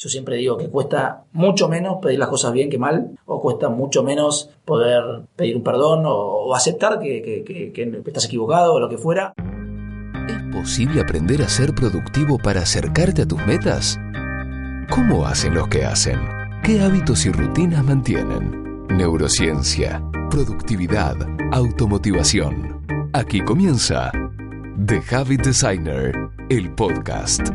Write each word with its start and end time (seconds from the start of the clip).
Yo 0.00 0.08
siempre 0.08 0.36
digo 0.36 0.56
que 0.56 0.70
cuesta 0.70 1.24
mucho 1.32 1.68
menos 1.68 1.98
pedir 2.00 2.18
las 2.18 2.30
cosas 2.30 2.54
bien 2.54 2.70
que 2.70 2.78
mal, 2.78 3.18
o 3.26 3.38
cuesta 3.38 3.68
mucho 3.68 4.02
menos 4.02 4.48
poder 4.64 5.02
pedir 5.36 5.54
un 5.56 5.62
perdón 5.62 6.04
o, 6.06 6.54
aceptar 6.54 6.98
que, 6.98 7.22
que 7.44 8.02
estás 8.06 8.24
equivocado 8.24 8.72
o 8.72 8.80
lo 8.80 8.88
que 8.88 8.96
fuera. 8.96 9.34
¿Es 10.26 10.56
posible 10.56 11.02
aprender 11.02 11.42
a 11.42 11.50
ser 11.50 11.74
productivo 11.74 12.38
para 12.38 12.62
acercarte 12.62 13.22
a 13.22 13.26
tus 13.26 13.44
metas? 13.44 13.98
¿Cómo 14.88 15.26
hacen 15.26 15.52
los 15.52 15.68
que 15.68 15.84
hacen? 15.84 16.18
¿Qué 16.62 16.80
hábitos 16.80 17.26
y 17.26 17.32
rutinas 17.32 17.84
mantienen? 17.84 18.86
Neurociencia, 18.88 20.02
productividad, 20.30 21.14
automotivación. 21.52 22.80
Aquí 23.12 23.42
comienza 23.42 24.10
The 24.86 25.02
Habit 25.14 25.42
Designer, 25.42 26.14
el 26.48 26.74
podcast. 26.74 27.50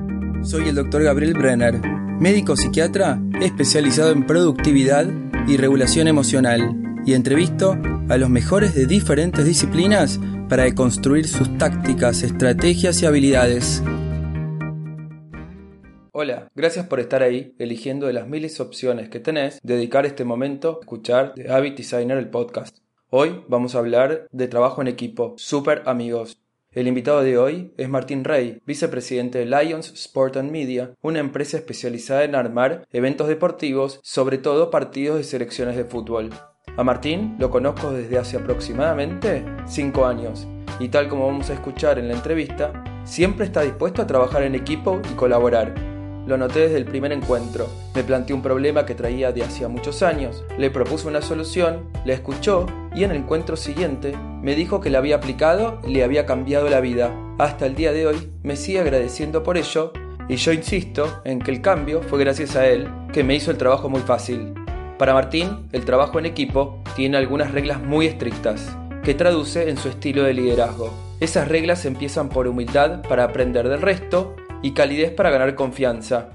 Soy 0.46 0.70
el 0.70 0.75
doctor 0.75 1.02
Gabriel 1.02 1.34
Brenner, 1.34 1.82
médico 2.20 2.55
psiquiatra 2.55 3.20
especializado 3.41 4.11
en 4.11 4.28
productividad 4.28 5.07
y 5.47 5.57
regulación 5.57 6.07
emocional, 6.07 7.01
y 7.04 7.15
entrevisto 7.15 7.75
a 8.10 8.18
los 8.18 8.29
mejores 8.29 8.75
de 8.75 8.86
diferentes 8.86 9.43
disciplinas 9.43 10.20
para 10.47 10.65
deconstruir 10.65 11.28
sus 11.28 11.57
tácticas, 11.57 12.21
estrategias 12.21 13.01
y 13.01 13.07
habilidades. 13.07 13.82
Hola, 16.11 16.48
gracias 16.54 16.86
por 16.86 17.00
estar 17.00 17.23
ahí, 17.23 17.56
eligiendo 17.57 18.06
de 18.06 18.14
las 18.14 18.28
miles 18.28 18.59
opciones 18.59 19.09
que 19.09 19.20
tenés, 19.20 19.59
dedicar 19.64 20.06
este 20.06 20.25
momento 20.25 20.78
a 20.78 20.79
escuchar 20.82 21.34
The 21.34 21.51
Habit 21.51 21.78
Designer 21.78 22.20
el 22.20 22.29
podcast. 22.29 22.78
Hoy 23.09 23.43
vamos 23.48 23.73
a 23.73 23.79
hablar 23.79 24.28
de 24.32 24.48
trabajo 24.48 24.84
en 24.84 24.89
equipo, 24.89 25.34
super 25.37 25.82
amigos. 25.87 26.37
El 26.75 26.89
invitado 26.89 27.21
de 27.21 27.38
hoy 27.38 27.71
es 27.78 27.88
Martín 27.88 28.25
Rey, 28.25 28.61
vicepresidente 28.65 29.39
de 29.39 29.46
Lions 29.46 29.93
Sport 29.93 30.36
and 30.36 30.52
Media, 30.52 30.93
una 31.01 31.20
empresa 31.20 31.56
especializada 31.56 32.25
en 32.25 32.36
armar 32.36 32.86
eventos 32.92 33.30
deportivos, 33.30 34.02
sobre 34.03 34.38
todo 34.39 34.72
partidos 34.72 35.16
de 35.16 35.23
selecciones 35.23 35.78
de 35.78 35.86
fútbol. 35.86 36.31
A 36.76 36.84
Martín 36.84 37.38
lo 37.40 37.50
conozco 37.50 37.94
desde 37.94 38.18
hace 38.18 38.36
aproximadamente 38.36 39.46
5 39.66 40.06
años 40.06 40.50
y 40.78 40.90
tal 40.90 41.08
como 41.08 41.28
vamos 41.28 41.50
a 41.50 41.53
escuchar 41.53 41.98
en 41.98 42.09
la 42.09 42.16
entrevista, 42.16 42.84
siempre 43.06 43.46
está 43.46 43.62
dispuesto 43.62 44.02
a 44.02 44.08
trabajar 44.08 44.44
en 44.44 44.53
equipo 44.53 45.00
y 45.09 45.16
colaborar 45.16 45.95
lo 46.26 46.38
noté 46.38 46.62
desde 46.62 46.78
el 46.78 46.86
primer 46.86 47.12
encuentro. 47.12 47.68
Me 47.94 48.04
planteó 48.04 48.36
un 48.36 48.42
problema 48.42 48.86
que 48.86 48.95
traía 48.95 49.31
de 49.31 49.44
hacía 49.44 49.68
muchos 49.68 50.04
años, 50.04 50.44
le 50.58 50.70
propuse 50.70 51.08
una 51.08 51.22
solución, 51.22 51.90
le 52.06 52.14
escuchó 52.14 52.66
y 52.94 53.04
en 53.04 53.12
el 53.12 53.18
encuentro 53.18 53.56
siguiente 53.56 54.16
me 54.42 54.56
dijo 54.56 54.81
que 54.81 54.90
la 54.90 55.00
había 55.00 55.18
aplicado 55.18 55.80
y 55.86 55.94
le 55.94 56.03
había 56.03 56.26
cambiado 56.26 56.70
la 56.70 56.81
vida. 56.81 57.12
Hasta 57.38 57.66
el 57.66 57.76
día 57.76 57.92
de 57.92 58.08
hoy 58.08 58.31
me 58.44 58.56
sigue 58.56 58.80
agradeciendo 58.80 59.44
por 59.44 59.58
ello 59.58 59.92
y 60.28 60.38
yo 60.38 60.52
insisto 60.52 61.22
en 61.23 61.40
que 61.40 61.52
el 61.52 61.62
cambio 61.62 62.02
fue 62.02 62.20
gracias 62.20 62.56
a 62.56 62.68
él 62.68 62.90
que 63.14 63.23
me 63.23 63.36
hizo 63.36 63.52
el 63.52 63.58
trabajo 63.58 63.90
muy 63.90 64.02
fácil. 64.02 64.53
Para 64.98 65.14
Martín, 65.14 65.68
el 65.73 65.84
trabajo 65.84 66.20
en 66.20 66.26
equipo 66.26 66.81
tiene 66.96 67.18
algunas 67.18 67.52
reglas 67.52 67.81
muy 67.81 68.08
estrictas, 68.08 68.76
que 69.03 69.14
traduce 69.14 69.70
en 69.70 69.78
su 69.78 69.90
estilo 69.90 70.23
de 70.23 70.34
liderazgo. 70.34 70.92
Esas 71.20 71.48
reglas 71.48 71.86
empiezan 71.86 72.30
por 72.30 72.48
humildad 72.48 73.02
para 73.08 73.26
aprender 73.26 73.68
del 73.68 73.81
resto 73.81 74.36
y 74.66 74.74
calidez 74.74 75.12
para 75.12 75.30
ganar 75.30 75.54
confianza. 75.54 76.32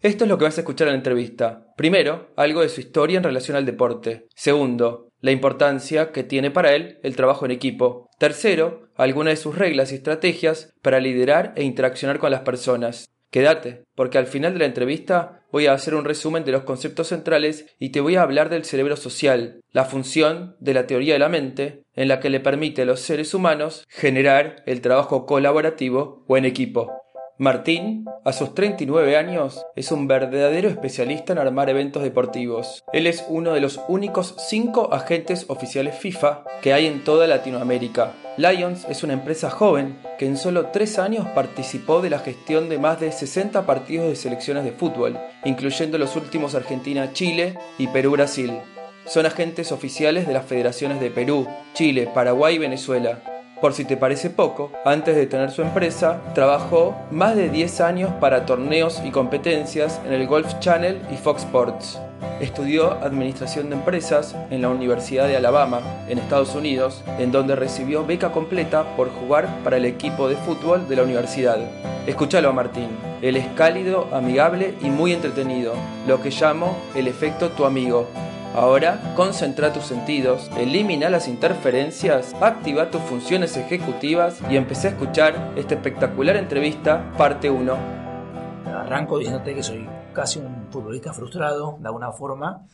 Esto 0.00 0.22
es 0.24 0.30
lo 0.30 0.38
que 0.38 0.44
vas 0.44 0.56
a 0.56 0.60
escuchar 0.60 0.86
en 0.86 0.92
la 0.92 0.98
entrevista. 0.98 1.66
Primero, 1.76 2.30
algo 2.36 2.60
de 2.60 2.68
su 2.68 2.80
historia 2.80 3.16
en 3.16 3.24
relación 3.24 3.56
al 3.56 3.66
deporte. 3.66 4.28
Segundo, 4.36 5.08
la 5.18 5.32
importancia 5.32 6.12
que 6.12 6.22
tiene 6.22 6.52
para 6.52 6.76
él 6.76 7.00
el 7.02 7.16
trabajo 7.16 7.44
en 7.44 7.50
equipo. 7.50 8.08
Tercero, 8.20 8.88
algunas 8.94 9.32
de 9.32 9.42
sus 9.42 9.58
reglas 9.58 9.90
y 9.90 9.96
estrategias 9.96 10.72
para 10.80 11.00
liderar 11.00 11.54
e 11.56 11.64
interaccionar 11.64 12.20
con 12.20 12.30
las 12.30 12.42
personas. 12.42 13.08
Quédate, 13.32 13.82
porque 13.96 14.18
al 14.18 14.28
final 14.28 14.52
de 14.52 14.60
la 14.60 14.66
entrevista 14.66 15.42
voy 15.50 15.66
a 15.66 15.72
hacer 15.72 15.96
un 15.96 16.04
resumen 16.04 16.44
de 16.44 16.52
los 16.52 16.62
conceptos 16.62 17.08
centrales 17.08 17.66
y 17.80 17.90
te 17.90 18.00
voy 18.00 18.14
a 18.14 18.22
hablar 18.22 18.48
del 18.48 18.64
cerebro 18.64 18.94
social, 18.94 19.60
la 19.72 19.86
función 19.86 20.54
de 20.60 20.74
la 20.74 20.86
teoría 20.86 21.14
de 21.14 21.18
la 21.18 21.28
mente, 21.28 21.82
en 21.94 22.06
la 22.06 22.20
que 22.20 22.30
le 22.30 22.38
permite 22.38 22.82
a 22.82 22.84
los 22.84 23.00
seres 23.00 23.34
humanos 23.34 23.84
generar 23.88 24.62
el 24.66 24.82
trabajo 24.82 25.26
colaborativo 25.26 26.24
o 26.28 26.36
en 26.36 26.44
equipo. 26.44 27.01
Martín, 27.38 28.04
a 28.24 28.32
sus 28.32 28.54
39 28.54 29.16
años, 29.16 29.64
es 29.74 29.90
un 29.90 30.06
verdadero 30.06 30.68
especialista 30.68 31.32
en 31.32 31.38
armar 31.38 31.70
eventos 31.70 32.02
deportivos. 32.02 32.84
Él 32.92 33.06
es 33.06 33.24
uno 33.28 33.54
de 33.54 33.60
los 33.60 33.80
únicos 33.88 34.34
5 34.36 34.92
agentes 34.92 35.46
oficiales 35.48 35.96
FIFA 35.96 36.44
que 36.60 36.74
hay 36.74 36.86
en 36.86 37.02
toda 37.04 37.26
Latinoamérica. 37.26 38.12
Lions 38.36 38.86
es 38.88 39.02
una 39.02 39.14
empresa 39.14 39.48
joven 39.48 39.98
que 40.18 40.26
en 40.26 40.36
solo 40.36 40.66
3 40.66 40.98
años 40.98 41.26
participó 41.34 42.02
de 42.02 42.10
la 42.10 42.18
gestión 42.18 42.68
de 42.68 42.78
más 42.78 43.00
de 43.00 43.10
60 43.10 43.64
partidos 43.64 44.08
de 44.08 44.16
selecciones 44.16 44.64
de 44.64 44.72
fútbol, 44.72 45.18
incluyendo 45.44 45.96
los 45.96 46.14
últimos 46.16 46.54
Argentina-Chile 46.54 47.58
y 47.78 47.86
Perú-Brasil. 47.86 48.52
Son 49.06 49.24
agentes 49.24 49.72
oficiales 49.72 50.26
de 50.28 50.34
las 50.34 50.44
federaciones 50.44 51.00
de 51.00 51.10
Perú, 51.10 51.48
Chile, 51.72 52.08
Paraguay 52.14 52.56
y 52.56 52.58
Venezuela 52.58 53.22
por 53.62 53.74
si 53.74 53.84
te 53.84 53.96
parece 53.96 54.28
poco, 54.28 54.72
antes 54.84 55.14
de 55.14 55.26
tener 55.26 55.52
su 55.52 55.62
empresa, 55.62 56.20
trabajó 56.34 56.96
más 57.12 57.36
de 57.36 57.48
10 57.48 57.80
años 57.80 58.10
para 58.20 58.44
torneos 58.44 59.00
y 59.04 59.12
competencias 59.12 60.00
en 60.04 60.12
el 60.12 60.26
Golf 60.26 60.58
Channel 60.58 61.00
y 61.12 61.16
Fox 61.16 61.44
Sports. 61.44 62.00
Estudió 62.40 62.90
Administración 62.94 63.70
de 63.70 63.76
Empresas 63.76 64.34
en 64.50 64.62
la 64.62 64.68
Universidad 64.68 65.28
de 65.28 65.36
Alabama, 65.36 65.80
en 66.08 66.18
Estados 66.18 66.56
Unidos, 66.56 67.04
en 67.20 67.30
donde 67.30 67.54
recibió 67.54 68.04
beca 68.04 68.32
completa 68.32 68.96
por 68.96 69.10
jugar 69.10 69.48
para 69.62 69.76
el 69.76 69.84
equipo 69.84 70.28
de 70.28 70.34
fútbol 70.34 70.88
de 70.88 70.96
la 70.96 71.04
universidad. 71.04 71.58
Escúchalo 72.08 72.48
a 72.48 72.52
Martín. 72.52 72.88
Él 73.22 73.36
es 73.36 73.46
cálido, 73.54 74.08
amigable 74.12 74.74
y 74.82 74.90
muy 74.90 75.12
entretenido, 75.12 75.74
lo 76.08 76.20
que 76.20 76.30
llamo 76.30 76.76
el 76.96 77.06
efecto 77.06 77.50
tu 77.50 77.64
amigo. 77.64 78.08
Ahora, 78.54 79.14
concentra 79.16 79.72
tus 79.72 79.84
sentidos, 79.84 80.50
elimina 80.58 81.08
las 81.08 81.26
interferencias, 81.26 82.34
activa 82.34 82.90
tus 82.90 83.00
funciones 83.00 83.56
ejecutivas 83.56 84.42
y 84.50 84.56
empecé 84.56 84.88
a 84.88 84.90
escuchar 84.90 85.54
esta 85.56 85.74
espectacular 85.74 86.36
entrevista, 86.36 87.14
parte 87.16 87.48
1. 87.48 87.74
Arranco 88.66 89.18
diciéndote 89.18 89.54
que 89.54 89.62
soy 89.62 89.88
casi 90.12 90.38
un 90.38 90.66
futbolista 90.70 91.14
frustrado, 91.14 91.78
de 91.80 91.86
alguna 91.86 92.12
forma. 92.12 92.66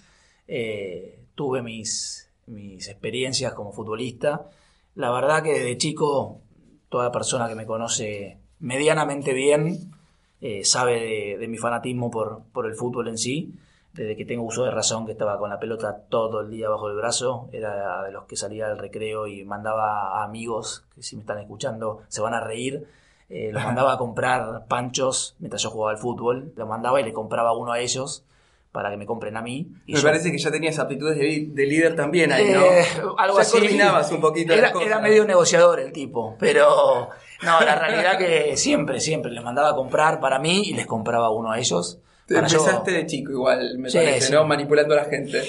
Eh, 0.49 1.21
tuve 1.37 1.63
mis, 1.63 2.29
mis 2.47 2.89
experiencias 2.89 3.55
como 3.55 3.73
futbolista. 3.73 4.51
La 4.97 5.13
verdad 5.13 5.45
que 5.45 5.53
desde 5.53 5.79
chico, 5.79 6.41
toda 6.89 7.13
persona 7.13 7.49
que 7.49 7.55
me 7.55 7.67
conoce 7.67 8.39
medianamente 8.59 9.33
bien 9.33 9.93
eh, 10.41 10.65
sabe 10.65 11.37
de, 11.39 11.47
mi 11.47 11.57
fanatismo 11.57 12.11
por, 12.11 12.43
por 12.53 12.67
el 12.67 12.75
fútbol 12.75 13.07
en 13.07 13.19
sí 13.19 13.55
desde 13.93 14.17
que 14.17 14.25
tengo 14.25 14.45
uso 14.45 14.65
de 14.65 14.71
razón, 14.71 15.07
que 15.07 15.13
estaba 15.13 15.39
con 15.39 15.51
la 15.51 15.59
pelota 15.59 16.05
todo 16.09 16.41
el 16.41 16.51
día 16.51 16.69
bajo 16.69 16.89
el 16.89 16.97
brazo, 16.97 17.49
era 17.53 18.03
de 18.03 18.13
los 18.13 18.25
que 18.25 18.37
salía 18.37 18.67
al 18.67 18.79
recreo 18.79 19.27
y 19.27 19.45
mandaba 19.45 20.21
a 20.21 20.25
amigos, 20.25 20.85
que 20.95 21.03
si 21.03 21.17
me 21.17 21.23
están 21.23 21.39
escuchando 21.39 22.03
se 22.09 22.21
van 22.21 22.35
a 22.35 22.41
reír, 22.41 22.87
eh, 23.29 23.51
los 23.53 23.63
mandaba 23.63 23.93
a 23.93 23.99
comprar 23.99 24.67
panchos 24.69 25.37
mientras 25.39 25.63
yo 25.63 25.71
jugaba 25.71 25.91
al 25.91 25.99
fútbol, 25.99 26.53
los 26.57 26.69
mandaba 26.69 27.01
y 27.01 27.05
le 27.05 27.13
compraba 27.13 27.53
uno 27.57 27.73
a 27.73 27.81
ellos 27.81 28.25
para 28.73 28.91
que 28.91 28.97
me 28.97 29.07
compren 29.07 29.37
a 29.37 29.43
mí. 29.43 29.67
me 29.87 30.01
parece 30.01 30.31
que 30.31 30.39
ya 30.39 30.51
tenías 30.51 30.79
aptitudes 30.79 31.17
de, 31.19 31.67
líder 31.67 31.97
también 31.97 32.31
ahí, 32.33 32.53
¿no? 32.53 32.63
Eh, 32.63 32.85
algo 33.17 33.39
así. 33.39 33.59
coordinabas 33.59 34.13
un 34.13 34.21
poquito 34.21 34.53
era, 34.53 34.73
era 34.81 35.01
medio 35.01 35.25
negociador 35.25 35.81
el 35.81 35.93
tipo, 35.93 36.37
pero 36.39 37.09
no, 37.43 37.61
la 37.61 37.75
realidad 37.75 38.19
que 38.19 38.57
siempre, 38.57 39.01
siempre 39.01 39.31
les 39.31 39.43
mandaba 39.43 39.71
a 39.71 39.75
comprar 39.75 40.21
para 40.21 40.39
mí 40.39 40.63
y 40.67 40.75
les 40.75 40.87
compraba 40.87 41.31
uno 41.31 41.51
a 41.51 41.59
ellos. 41.59 41.99
Empezaste 42.29 42.91
de 42.93 43.07
chico 43.07 43.33
igual, 43.33 43.79
me 43.79 43.91
parece, 43.91 44.33
¿no? 44.33 44.45
Manipulando 44.45 44.95
a 44.95 44.99
la 44.99 45.05
gente. 45.05 45.43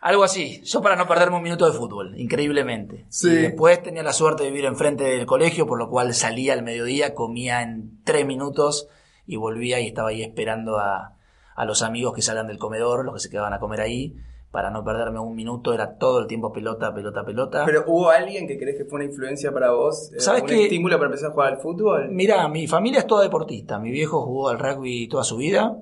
Algo 0.00 0.24
así, 0.24 0.60
yo 0.64 0.82
para 0.82 0.96
no 0.96 1.06
perderme 1.06 1.36
un 1.36 1.44
minuto 1.44 1.64
de 1.64 1.78
fútbol, 1.78 2.18
increíblemente. 2.18 3.06
Sí. 3.08 3.30
después 3.30 3.80
tenía 3.82 4.02
la 4.02 4.12
suerte 4.12 4.42
de 4.42 4.50
vivir 4.50 4.64
enfrente 4.64 5.04
del 5.04 5.26
colegio, 5.26 5.66
por 5.66 5.78
lo 5.78 5.88
cual 5.88 6.12
salía 6.12 6.54
al 6.54 6.64
mediodía, 6.64 7.14
comía 7.14 7.62
en 7.62 8.02
tres 8.02 8.26
minutos 8.26 8.88
y 9.26 9.36
volvía 9.36 9.78
y 9.78 9.86
estaba 9.86 10.08
ahí 10.08 10.22
esperando 10.22 10.78
a, 10.78 11.16
a 11.54 11.64
los 11.64 11.82
amigos 11.82 12.14
que 12.14 12.22
salgan 12.22 12.48
del 12.48 12.58
comedor, 12.58 13.04
los 13.04 13.14
que 13.14 13.20
se 13.20 13.30
quedaban 13.30 13.52
a 13.52 13.60
comer 13.60 13.80
ahí, 13.80 14.16
para 14.50 14.70
no 14.70 14.84
perderme 14.84 15.18
un 15.18 15.34
minuto, 15.34 15.72
era 15.72 15.96
todo 15.96 16.18
el 16.18 16.26
tiempo 16.26 16.52
pelota, 16.52 16.92
pelota, 16.92 17.24
pelota. 17.24 17.64
Pero 17.64 17.84
¿hubo 17.86 18.10
alguien 18.10 18.46
que 18.46 18.58
crees 18.58 18.76
que 18.76 18.84
fue 18.84 18.96
una 18.96 19.04
influencia 19.04 19.52
para 19.52 19.70
vos? 19.70 20.10
¿Sabes 20.18 20.42
¿Un 20.42 20.50
estímulo 20.50 20.96
para 20.98 21.06
empezar 21.06 21.30
a 21.30 21.32
jugar 21.32 21.52
al 21.54 21.60
fútbol? 21.60 22.08
Mira, 22.10 22.46
mi 22.48 22.66
familia 22.66 22.98
es 22.98 23.06
toda 23.06 23.22
deportista. 23.22 23.78
Mi 23.78 23.90
viejo 23.90 24.20
jugó 24.22 24.50
al 24.50 24.58
rugby 24.58 25.08
toda 25.08 25.24
su 25.24 25.38
vida. 25.38 25.76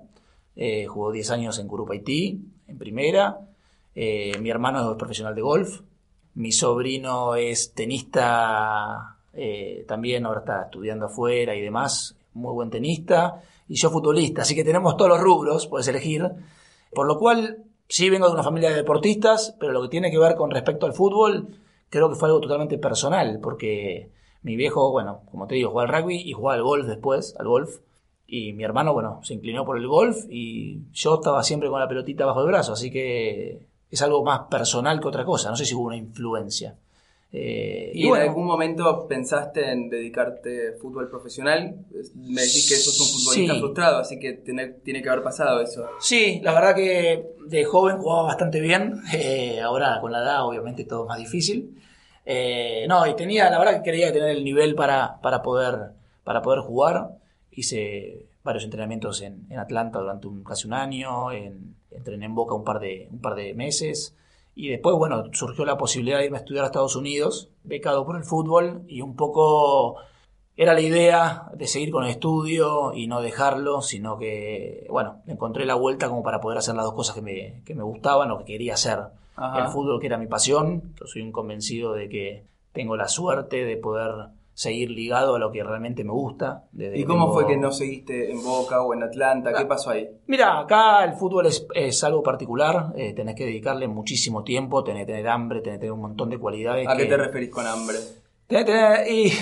Eh, 0.56 0.86
jugó 0.86 1.12
10 1.12 1.30
años 1.30 1.58
en 1.58 1.68
Haití, 1.90 2.40
en 2.66 2.78
primera. 2.78 3.38
Eh, 3.94 4.38
mi 4.40 4.50
hermano 4.50 4.90
es 4.90 4.96
profesional 4.96 5.34
de 5.34 5.42
golf. 5.42 5.80
Mi 6.34 6.52
sobrino 6.52 7.34
es 7.34 7.74
tenista 7.74 9.16
eh, 9.32 9.84
también, 9.86 10.26
ahora 10.26 10.40
está 10.40 10.62
estudiando 10.64 11.06
afuera 11.06 11.54
y 11.54 11.60
demás. 11.60 12.16
Muy 12.34 12.52
buen 12.52 12.70
tenista. 12.70 13.42
Y 13.68 13.76
yo 13.76 13.90
futbolista, 13.90 14.42
así 14.42 14.54
que 14.54 14.64
tenemos 14.64 14.96
todos 14.96 15.10
los 15.10 15.20
rubros, 15.20 15.66
puedes 15.66 15.88
elegir. 15.88 16.28
Por 16.92 17.06
lo 17.06 17.18
cual, 17.18 17.64
sí 17.88 18.10
vengo 18.10 18.26
de 18.26 18.34
una 18.34 18.42
familia 18.42 18.70
de 18.70 18.76
deportistas, 18.76 19.56
pero 19.60 19.72
lo 19.72 19.82
que 19.82 19.88
tiene 19.88 20.10
que 20.10 20.18
ver 20.18 20.34
con 20.34 20.50
respecto 20.50 20.86
al 20.86 20.92
fútbol, 20.92 21.48
creo 21.88 22.08
que 22.08 22.16
fue 22.16 22.28
algo 22.28 22.40
totalmente 22.40 22.78
personal, 22.78 23.38
porque 23.40 24.10
mi 24.42 24.56
viejo, 24.56 24.90
bueno, 24.90 25.22
como 25.30 25.46
te 25.46 25.54
digo, 25.56 25.70
jugaba 25.70 25.96
al 25.96 26.02
rugby 26.02 26.16
y 26.16 26.32
jugaba 26.32 26.54
al 26.54 26.62
golf 26.62 26.86
después, 26.86 27.36
al 27.38 27.46
golf 27.46 27.78
Y 28.32 28.52
mi 28.52 28.62
hermano, 28.62 28.92
bueno, 28.92 29.20
se 29.24 29.34
inclinó 29.34 29.64
por 29.64 29.76
el 29.76 29.88
golf 29.88 30.24
y 30.30 30.82
yo 30.92 31.16
estaba 31.16 31.42
siempre 31.42 31.68
con 31.68 31.80
la 31.80 31.88
pelotita 31.88 32.24
bajo 32.24 32.40
el 32.42 32.46
brazo, 32.46 32.74
así 32.74 32.88
que 32.88 33.66
es 33.90 34.02
algo 34.02 34.22
más 34.22 34.42
personal 34.48 35.00
que 35.00 35.08
otra 35.08 35.24
cosa. 35.24 35.50
No 35.50 35.56
sé 35.56 35.64
si 35.64 35.74
hubo 35.74 35.86
una 35.86 35.96
influencia. 35.96 36.76
Eh, 37.32 37.90
¿Y, 37.92 38.06
en 38.06 38.14
algún 38.14 38.44
momento 38.44 39.06
pensaste 39.08 39.70
en 39.70 39.88
dedicarte 39.88 40.70
a 40.70 40.78
fútbol 40.80 41.08
profesional? 41.08 41.74
Me 42.14 42.40
decís 42.42 42.68
que 42.68 42.76
sos 42.76 43.00
un 43.00 43.18
futbolista 43.18 43.54
frustrado, 43.56 43.98
así 43.98 44.18
que 44.20 44.34
tiene, 44.34 44.68
tiene, 44.68 45.02
que 45.02 45.08
haber 45.08 45.24
pasado 45.24 45.60
eso. 45.60 45.86
Sí, 46.00 46.40
la 46.42 46.52
verdad 46.52 46.74
que 46.76 47.24
de 47.46 47.64
joven 47.64 47.98
jugaba 47.98 48.22
bastante 48.22 48.60
bien. 48.60 49.00
Eh, 49.12 49.60
ahora 49.60 49.98
con 50.00 50.12
la 50.12 50.22
edad, 50.22 50.46
obviamente, 50.46 50.84
todo 50.84 51.02
es 51.02 51.08
más 51.08 51.18
difícil. 51.18 51.76
Eh, 52.24 52.86
no, 52.88 53.04
y 53.08 53.14
tenía, 53.16 53.50
la 53.50 53.58
verdad 53.58 53.76
que 53.78 53.82
quería 53.90 54.12
tener 54.12 54.30
el 54.30 54.44
nivel 54.44 54.76
para, 54.76 55.20
para, 55.20 55.42
poder, 55.42 55.90
para 56.22 56.42
poder 56.42 56.60
jugar. 56.60 57.19
Hice 57.60 58.26
varios 58.42 58.64
entrenamientos 58.64 59.20
en, 59.20 59.46
en 59.50 59.58
Atlanta 59.58 59.98
durante 59.98 60.26
un, 60.26 60.42
casi 60.42 60.66
un 60.66 60.72
año, 60.72 61.30
en, 61.30 61.76
entrené 61.90 62.24
en 62.26 62.34
Boca 62.34 62.54
un 62.54 62.64
par 62.64 62.80
de, 62.80 63.08
un 63.10 63.20
par 63.20 63.34
de 63.34 63.52
meses. 63.54 64.16
Y 64.54 64.68
después, 64.68 64.96
bueno, 64.96 65.24
surgió 65.32 65.64
la 65.64 65.76
posibilidad 65.76 66.18
de 66.18 66.24
irme 66.24 66.38
a 66.38 66.40
estudiar 66.40 66.64
a 66.64 66.68
Estados 66.68 66.96
Unidos, 66.96 67.50
becado 67.64 68.04
por 68.04 68.16
el 68.16 68.24
fútbol, 68.24 68.82
y 68.88 69.00
un 69.02 69.14
poco 69.14 69.96
era 70.56 70.74
la 70.74 70.80
idea 70.80 71.50
de 71.54 71.66
seguir 71.66 71.90
con 71.90 72.04
el 72.04 72.10
estudio 72.10 72.92
y 72.94 73.06
no 73.06 73.20
dejarlo, 73.20 73.80
sino 73.82 74.18
que, 74.18 74.86
bueno, 74.90 75.22
encontré 75.26 75.64
la 75.64 75.74
vuelta 75.74 76.08
como 76.08 76.22
para 76.22 76.40
poder 76.40 76.58
hacer 76.58 76.74
las 76.74 76.84
dos 76.84 76.94
cosas 76.94 77.14
que 77.14 77.22
me, 77.22 77.62
que 77.64 77.74
me 77.74 77.82
gustaban 77.82 78.30
o 78.30 78.38
que 78.38 78.44
quería 78.44 78.74
hacer. 78.74 78.98
El 79.56 79.68
fútbol, 79.68 80.00
que 80.00 80.06
era 80.06 80.18
mi 80.18 80.26
pasión, 80.26 80.94
yo 81.00 81.06
soy 81.06 81.22
un 81.22 81.32
convencido 81.32 81.94
de 81.94 82.10
que 82.10 82.44
tengo 82.72 82.94
la 82.94 83.08
suerte 83.08 83.64
de 83.64 83.76
poder 83.78 84.26
seguir 84.60 84.90
ligado 84.90 85.36
a 85.36 85.38
lo 85.38 85.50
que 85.50 85.64
realmente 85.64 86.04
me 86.04 86.12
gusta. 86.12 86.64
¿Y 86.76 87.04
cómo 87.04 87.32
fue 87.32 87.46
que 87.46 87.56
no 87.56 87.72
seguiste 87.72 88.30
en 88.30 88.44
Boca 88.44 88.82
o 88.82 88.92
en 88.92 89.02
Atlanta? 89.02 89.54
¿Qué 89.54 89.62
ah, 89.62 89.68
pasó 89.68 89.88
ahí? 89.88 90.06
Mira, 90.26 90.60
acá 90.60 91.02
el 91.02 91.14
fútbol 91.14 91.46
es, 91.46 92.04
algo 92.04 92.22
particular, 92.22 92.92
eh, 92.94 93.14
tenés 93.14 93.36
que 93.36 93.46
dedicarle 93.46 93.88
muchísimo 93.88 94.44
tiempo, 94.44 94.84
tenés 94.84 95.06
que 95.06 95.12
tener 95.12 95.28
hambre, 95.28 95.62
tenés 95.62 95.78
que 95.78 95.80
tener 95.80 95.92
un 95.92 96.02
montón 96.02 96.28
de 96.28 96.38
cualidades. 96.38 96.86
¿A 96.86 96.94
qué 96.94 97.06
te 97.06 97.16
referís 97.16 97.48
con 97.48 97.66
hambre? 97.66 97.96
Tenés 98.46 98.66
que 98.66 98.72
tener, 98.72 99.10
y 99.10 99.32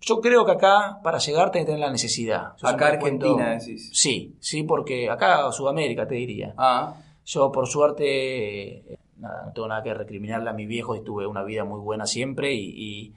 yo 0.00 0.20
creo 0.20 0.46
que 0.46 0.52
acá, 0.52 1.00
para 1.02 1.18
llegar, 1.18 1.50
tenés 1.50 1.66
que 1.66 1.72
tener 1.72 1.84
la 1.84 1.90
necesidad. 1.90 2.52
acá 2.62 2.86
Argentina 2.86 3.58
decís. 3.58 3.90
Sí, 3.92 4.36
sí, 4.38 4.62
porque 4.62 5.10
acá 5.10 5.50
Sudamérica 5.50 6.06
te 6.06 6.14
diría. 6.14 6.54
Ah. 6.56 6.94
Yo, 7.24 7.50
por 7.50 7.66
suerte, 7.66 8.96
nada, 9.16 9.46
no 9.46 9.52
tengo 9.52 9.66
nada 9.66 9.82
que 9.82 9.92
recriminarle 9.92 10.50
a 10.50 10.52
mi 10.52 10.66
viejo 10.66 10.94
y 10.94 11.02
tuve 11.02 11.26
una 11.26 11.42
vida 11.42 11.64
muy 11.64 11.80
buena 11.80 12.06
siempre 12.06 12.54
y 12.54 12.68
y 12.76 13.14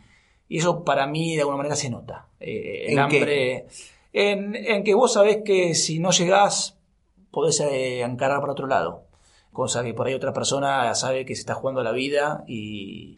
eso 0.57 0.83
para 0.83 1.07
mí 1.07 1.35
de 1.35 1.41
alguna 1.41 1.57
manera 1.57 1.75
se 1.75 1.89
nota. 1.89 2.27
Eh, 2.39 2.87
el 2.89 2.99
hambre. 2.99 3.67
En, 4.13 4.83
que 4.83 4.93
vos 4.93 5.13
sabés 5.13 5.43
que 5.45 5.73
si 5.75 5.99
no 5.99 6.11
llegás, 6.11 6.77
podés 7.31 7.59
eh, 7.61 8.01
encarar 8.01 8.41
para 8.41 8.51
otro 8.51 8.67
lado. 8.67 9.05
Cosa 9.53 9.83
que 9.83 9.93
por 9.93 10.07
ahí 10.07 10.13
otra 10.13 10.33
persona 10.33 10.93
sabe 10.95 11.25
que 11.25 11.35
se 11.35 11.41
está 11.41 11.53
jugando 11.53 11.83
la 11.83 11.91
vida 11.91 12.43
y, 12.47 13.17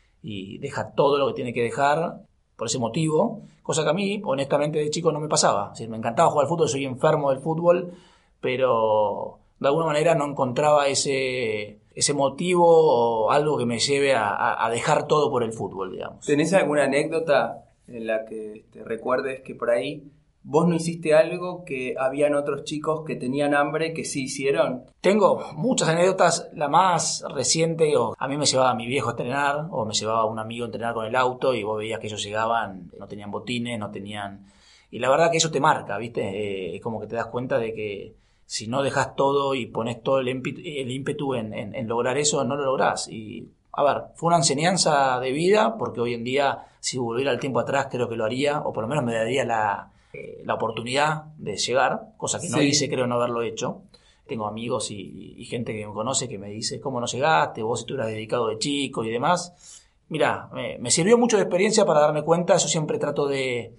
deja 0.60 0.92
todo 0.92 1.18
lo 1.18 1.28
que 1.28 1.34
tiene 1.34 1.54
que 1.54 1.62
dejar 1.62 2.22
por 2.56 2.68
ese 2.68 2.80
motivo. 2.80 3.42
Cosa 3.62 3.84
que 3.84 3.90
a 3.90 3.94
mí, 3.94 4.22
honestamente, 4.24 4.80
de 4.80 4.90
chico 4.90 5.12
no 5.12 5.20
me 5.20 5.28
pasaba. 5.28 5.74
me 5.90 5.98
encantaba 5.98 6.30
jugar 6.30 6.46
al 6.46 6.50
fútbol, 6.50 6.70
soy 6.70 6.86
enfermo 6.86 7.32
del 7.32 7.40
fútbol, 7.40 7.94
pero 8.40 9.40
de 9.60 9.68
alguna 9.68 9.86
manera 9.86 10.16
no 10.16 10.26
encontraba 10.26 10.88
ese, 10.88 11.80
ese 11.96 12.14
motivo 12.14 12.66
o 12.68 13.32
algo 13.32 13.58
que 13.58 13.66
me 13.66 13.80
lleve 13.80 14.14
a, 14.16 14.68
dejar 14.72 15.08
todo 15.08 15.30
por 15.30 15.44
el 15.44 15.54
fútbol, 15.54 15.92
digamos. 15.92 16.26
¿Tenés 16.26 16.54
alguna 16.54 16.86
anécdota 16.86 17.66
en 17.88 18.08
la 18.08 18.26
que 18.26 18.66
te 18.72 18.84
recuerdes 18.84 19.42
que 19.42 19.54
por 19.54 19.70
ahí 19.70 20.04
vos 20.42 20.68
no 20.68 20.76
hiciste 20.76 21.14
algo 21.14 21.64
que 21.64 21.96
habían 21.98 22.36
otros 22.36 22.64
chicos 22.64 23.04
que 23.06 23.16
tenían 23.16 23.54
hambre 23.54 23.94
que 23.94 24.06
sí 24.06 24.24
hicieron? 24.24 24.86
Tengo 25.02 25.42
muchas 25.56 25.90
anécdotas. 25.90 26.50
La 26.54 26.68
más 26.68 27.24
reciente, 27.34 27.96
o 27.96 28.16
a 28.18 28.28
mí 28.28 28.38
me 28.38 28.46
llevaba 28.46 28.74
mi 28.74 28.88
viejo 28.88 29.10
a 29.10 29.12
entrenar, 29.12 29.68
o 29.70 29.86
me 29.86 29.94
llevaba 29.94 30.26
un 30.26 30.40
amigo 30.40 30.66
a 30.66 30.68
entrenar 30.68 30.94
con 30.94 31.06
el 31.06 31.16
auto, 31.16 31.54
y 31.54 31.64
vos 31.64 31.78
veías 31.78 32.00
que 32.00 32.08
ellos 32.08 32.24
llegaban, 32.24 32.92
no 32.98 33.08
tenían 33.08 33.32
botines, 33.32 33.78
no 33.80 33.92
tenían. 33.92 34.48
Y 34.90 35.00
la 35.00 35.10
verdad 35.10 35.32
que 35.32 35.38
eso 35.38 35.52
te 35.52 35.60
marca, 35.60 35.98
¿viste? 35.98 36.22
Eh, 36.22 36.76
es 36.76 36.82
como 36.82 37.00
que 37.00 37.08
te 37.08 37.16
das 37.16 37.28
cuenta 37.28 37.58
de 37.58 37.74
que 37.74 38.23
si 38.46 38.68
no 38.68 38.84
dejas 38.84 39.16
todo 39.16 39.56
y 39.56 39.66
pones 39.68 40.02
todo 40.04 40.20
el 40.20 40.30
ímpetu, 40.30 41.36
en, 41.36 41.88
lograr 41.88 42.18
eso, 42.18 42.44
no 42.44 42.56
lo 42.56 42.66
lográs. 42.66 43.08
Y, 43.10 43.50
a 43.72 43.84
ver, 43.84 44.04
fue 44.16 44.28
una 44.28 44.38
enseñanza 44.38 45.20
de 45.20 45.32
vida, 45.32 45.78
porque 45.78 46.02
hoy 46.02 46.14
en 46.14 46.24
día, 46.24 46.66
si 46.80 46.98
volviera 46.98 47.32
el 47.32 47.40
tiempo 47.40 47.60
atrás, 47.60 47.88
creo 47.90 48.10
que 48.10 48.16
lo 48.16 48.26
haría, 48.26 48.60
o 48.60 48.74
por 48.74 48.84
lo 48.84 48.88
menos 48.88 49.04
me 49.04 49.14
daría 49.14 49.46
la, 49.46 49.92
eh, 50.14 50.44
oportunidad 50.48 51.24
de 51.38 51.58
llegar, 51.58 52.14
cosa 52.18 52.40
que 52.40 52.50
no 52.50 52.62
hice, 52.62 52.90
creo 52.90 53.08
no 53.08 53.16
haberlo 53.16 53.42
hecho. 53.42 53.82
Tengo 54.28 54.48
amigos 54.48 54.92
y, 54.92 55.44
gente 55.46 55.74
que 55.74 55.86
me 55.88 55.94
conoce 55.94 56.28
que 56.28 56.38
me 56.38 56.50
dice, 56.50 56.80
¿cómo 56.80 57.00
no 57.00 57.08
llegaste? 57.08 57.64
Vos 57.64 57.80
si 57.80 57.84
estuvieras 57.84 58.08
dedicado 58.08 58.48
de 58.48 58.58
chico 58.58 59.04
y 59.04 59.10
demás. 59.10 59.82
Mira, 60.10 60.50
me, 60.54 60.78
me 60.78 60.92
sirvió 60.92 61.18
mucho 61.18 61.38
de 61.38 61.44
experiencia 61.44 61.86
para 61.86 62.02
darme 62.02 62.24
cuenta, 62.24 62.56
yo 62.58 62.68
siempre 62.68 63.00
trato 63.00 63.28
de, 63.28 63.74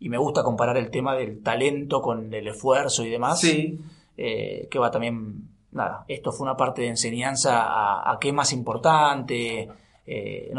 y 0.00 0.08
me 0.08 0.18
gusta 0.18 0.42
comparar 0.42 0.76
el 0.76 0.90
tema 0.90 1.16
del 1.16 1.42
talento 1.42 2.00
con 2.00 2.32
el 2.32 2.46
esfuerzo 2.48 3.04
y 3.04 3.10
demás. 3.10 3.40
Sí. 3.40 3.78
Eh, 4.20 4.66
que 4.68 4.80
va 4.80 4.90
también, 4.90 5.48
nada, 5.70 6.04
esto 6.08 6.32
fue 6.32 6.44
una 6.44 6.56
parte 6.56 6.82
de 6.82 6.88
enseñanza 6.88 8.10
a, 8.10 8.18
qué 8.20 8.30
es 8.30 8.34
más 8.34 8.52
importante, 8.52 9.68
eh, 10.04 10.52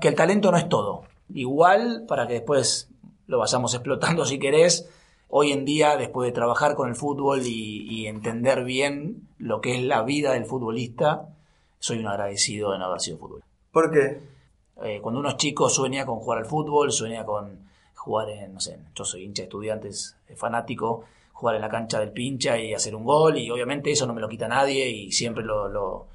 que 0.00 0.08
el 0.08 0.14
talento 0.16 0.50
no 0.50 0.58
es 0.58 0.68
todo. 0.68 1.04
Igual, 1.32 2.06
para 2.08 2.26
que 2.26 2.32
después 2.34 2.90
lo 3.28 3.38
vayamos 3.38 3.72
explotando 3.74 4.24
si 4.24 4.40
querés, 4.40 4.90
hoy 5.28 5.52
en 5.52 5.64
día, 5.64 5.96
después 5.96 6.26
de 6.26 6.32
trabajar 6.32 6.74
con 6.74 6.88
el 6.88 6.96
fútbol 6.96 7.42
y, 7.44 8.08
entender 8.08 8.64
bien 8.64 9.28
lo 9.38 9.60
que 9.60 9.76
es 9.76 9.82
la 9.84 10.02
vida 10.02 10.32
del 10.32 10.46
futbolista, 10.46 11.28
soy 11.78 11.98
un 12.00 12.08
agradecido 12.08 12.72
de 12.72 12.78
no 12.78 12.86
haber 12.86 13.00
sido 13.00 13.18
fútbol. 13.18 13.44
¿Por 13.70 13.92
qué? 13.92 14.20
Eh, 14.82 14.98
cuando 15.00 15.20
uno 15.20 15.28
es 15.28 15.36
chico 15.36 15.68
sueña 15.68 16.04
con 16.04 16.18
jugar 16.18 16.38
al 16.38 16.46
fútbol, 16.46 16.90
sueña 16.90 17.24
con 17.24 17.68
jugar 17.94 18.28
en, 18.30 18.54
no 18.54 18.60
sé, 18.60 18.80
yo 18.92 19.04
soy 19.04 19.22
hincha 19.22 19.42
de 19.42 19.44
estudiantes, 19.44 20.16
fanático, 20.34 21.04
jugar 21.38 21.54
en 21.54 21.62
la 21.62 21.68
cancha 21.68 22.00
del 22.00 22.10
pincha 22.10 22.58
y 22.58 22.74
hacer 22.74 22.96
un 22.96 23.04
gol 23.04 23.38
y 23.38 23.48
obviamente 23.48 23.92
eso 23.92 24.08
no 24.08 24.12
me 24.12 24.20
lo 24.20 24.28
quita 24.28 24.48
nadie 24.48 24.88
y 24.88 25.12
siempre 25.12 25.44
lo, 25.44 26.08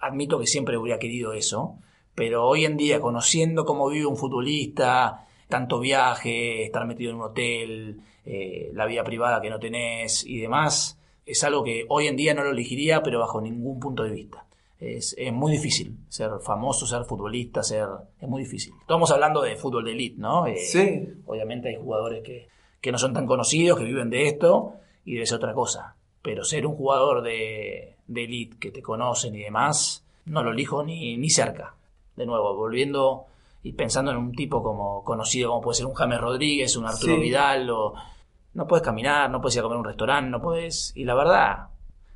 admito 0.00 0.38
que 0.38 0.46
siempre 0.46 0.76
hubiera 0.76 0.98
querido 0.98 1.32
eso, 1.32 1.78
pero 2.14 2.46
hoy 2.46 2.66
en 2.66 2.76
día 2.76 3.00
conociendo 3.00 3.64
cómo 3.64 3.88
vive 3.88 4.04
un 4.04 4.18
futbolista, 4.18 5.26
tanto 5.48 5.80
viaje, 5.80 6.64
estar 6.64 6.86
metido 6.86 7.10
en 7.10 7.16
un 7.16 7.22
hotel, 7.22 8.00
eh, 8.26 8.70
la 8.74 8.84
vida 8.84 9.02
privada 9.02 9.40
que 9.40 9.48
no 9.48 9.58
tenés 9.58 10.26
y 10.26 10.40
demás, 10.40 11.00
es 11.24 11.42
algo 11.42 11.64
que 11.64 11.86
hoy 11.88 12.08
en 12.08 12.16
día 12.16 12.34
no 12.34 12.44
lo 12.44 12.50
elegiría, 12.50 13.02
pero 13.02 13.20
bajo 13.20 13.40
ningún 13.40 13.80
punto 13.80 14.02
de 14.02 14.10
vista. 14.10 14.44
Es, 14.78 15.16
muy 15.32 15.52
difícil 15.52 15.96
ser 16.10 16.32
famoso, 16.44 16.86
ser 16.86 17.04
futbolista, 17.04 17.62
ser... 17.62 17.88
Es 18.20 18.28
muy 18.28 18.42
difícil. 18.42 18.74
Estamos 18.78 19.10
hablando 19.10 19.40
de 19.40 19.56
fútbol 19.56 19.86
de 19.86 19.92
elite, 19.92 20.20
¿no? 20.20 20.46
Eh, 20.46 20.58
sí. 20.58 21.08
Obviamente 21.24 21.70
hay 21.70 21.76
jugadores 21.76 22.22
que, 22.22 22.48
que 22.86 22.92
no 22.92 22.98
son 22.98 23.12
tan 23.12 23.26
conocidos, 23.26 23.80
que 23.80 23.84
viven 23.84 24.10
de 24.10 24.28
esto, 24.28 24.74
y 25.04 25.14
debe 25.14 25.26
ser 25.26 25.38
otra 25.38 25.54
cosa. 25.54 25.96
Pero 26.22 26.44
ser 26.44 26.64
un 26.68 26.76
jugador 26.76 27.20
de, 27.20 27.96
de 28.06 28.24
elite 28.24 28.58
que 28.60 28.70
te 28.70 28.80
conocen 28.80 29.34
y 29.34 29.40
demás, 29.40 30.06
no 30.24 30.44
lo 30.44 30.52
elijo 30.52 30.84
ni, 30.84 31.16
ni 31.16 31.28
cerca. 31.28 31.74
De 32.14 32.26
nuevo, 32.26 32.54
volviendo 32.54 33.24
y 33.64 33.72
pensando 33.72 34.12
en 34.12 34.18
un 34.18 34.30
tipo 34.30 34.62
como 34.62 35.02
conocido 35.02 35.48
como 35.48 35.62
puede 35.62 35.78
ser 35.78 35.86
un 35.86 35.94
James 35.94 36.20
Rodríguez, 36.20 36.76
un 36.76 36.86
Arturo 36.86 37.18
Vidal, 37.18 37.68
o 37.70 37.94
no 38.54 38.68
puedes 38.68 38.84
caminar, 38.84 39.28
no 39.32 39.40
puedes 39.40 39.56
ir 39.56 39.60
a 39.60 39.62
comer 39.64 39.78
a 39.78 39.80
un 39.80 39.84
restaurante, 39.86 40.30
no 40.30 40.40
puedes. 40.40 40.92
Y 40.94 41.02
la 41.02 41.16
verdad, 41.16 41.70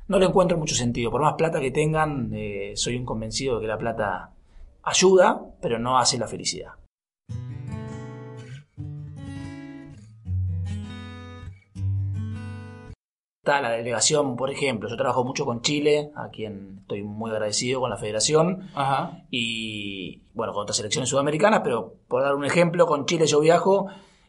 no 0.07 0.19
le 0.19 0.25
encuentro 0.27 0.57
mucho 0.57 0.75
sentido. 0.75 1.11
Por 1.11 1.19
más 1.19 1.33
plata 1.33 1.59
que 1.59 1.71
tengan, 1.71 2.31
eh, 2.33 2.71
soy 2.77 2.95
un 2.95 3.03
convencido 3.03 3.55
de 3.55 3.61
que 3.63 3.67
la 3.67 3.77
plata 3.77 4.29
ayuda, 4.83 5.41
pero 5.61 5.79
no 5.79 5.99
hace 5.99 6.17
la 6.17 6.27
felicidad. 6.29 6.75
La 13.43 13.71
delegación, 13.71 14.35
por 14.35 14.51
ejemplo, 14.51 14.87
yo 14.87 14.95
trabajo 14.95 15.23
mucho 15.23 15.45
con 15.45 15.61
Chile, 15.61 16.11
a 16.15 16.29
quien 16.29 16.79
estoy 16.81 17.01
muy 17.01 17.31
agradecido 17.31 17.79
con 17.79 17.89
la 17.89 17.97
federación, 17.97 18.69
y 19.31 20.21
bueno, 20.33 20.53
con 20.53 20.63
otras 20.63 20.77
selecciones 20.77 21.09
sudamericanas, 21.09 21.61
pero 21.63 21.95
por 22.07 22.21
dar 22.21 22.35
un 22.35 22.45
ejemplo, 22.45 22.85
con 22.85 23.05
Chile 23.05 23.25
yo 23.25 23.39
viajo 23.39 23.87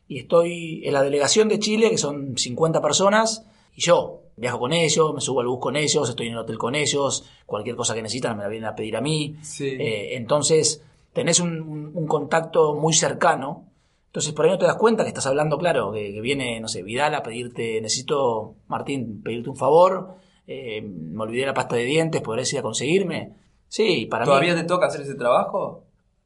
y 0.09 0.21
estoy 0.21 0.83
en 0.85 0.95
la 0.95 1.03
delegación 1.03 1.49
de 1.49 1.59
Chile, 1.59 1.91
que 1.91 1.99
son 1.99 2.39
50 2.39 2.81
personas, 2.81 3.45
y 3.77 3.83
yo 3.83 4.23
viajo 4.37 4.59
con 4.59 4.73
ellos, 4.73 5.13
me 5.13 5.21
subo 5.21 5.41
al 5.41 5.47
bus 5.47 5.61
con 5.61 5.77
ellos, 5.77 6.09
estoy 6.09 6.29
en 6.29 6.33
el 6.33 6.39
hotel 6.39 6.57
con 6.57 6.75
ellos, 6.75 7.29
cualquier 7.45 7.77
cosa 7.77 7.95
que 7.95 8.01
necesitan 8.01 8.37
me 8.37 8.45
la 8.45 8.49
vienen 8.49 8.71
a 8.71 8.75
pedir 8.75 8.97
a 8.97 9.03
mí. 9.03 9.37
Eh, 9.61 10.17
entonces, 10.17 10.83
tenés 11.13 11.39
un 11.39 12.07
contacto 12.07 12.75
muy 12.75 12.95
cercano 12.95 13.72
entonces 14.13 14.35
por 14.35 14.45
ahí 14.45 14.51
no 14.51 14.59
te 14.59 14.67
das 14.67 14.77
cuenta 14.77 15.05
que 15.05 15.09
estás 15.09 15.25
hablando, 15.27 15.57
claro, 15.57 15.91
que, 15.91 16.21
viene, 16.21 16.61
no 16.61 16.69
sé, 16.69 16.83
Vidal 16.83 17.15
a 17.15 17.23
pedirte, 17.23 17.81
necesito, 17.81 18.57
Martín, 18.69 19.23
pedirte 19.23 19.49
un 19.49 19.57
favor, 19.57 20.17
eh, 20.47 20.83
me 20.83 21.23
olvidé 21.23 21.47
la 21.47 21.55
pasta 21.55 21.77
de 21.77 21.85
dientes, 21.85 22.21
¿podrías 22.21 22.53
ir 22.53 22.59
a 22.59 22.63
conseguirme? 22.63 23.33
Sí, 23.69 24.05
para 24.05 24.27
¿Todavía 24.27 24.55
te 24.55 24.65
toca 24.65 24.89
hacer 24.89 25.01
ese 25.01 25.15
trabajo? 25.15 25.85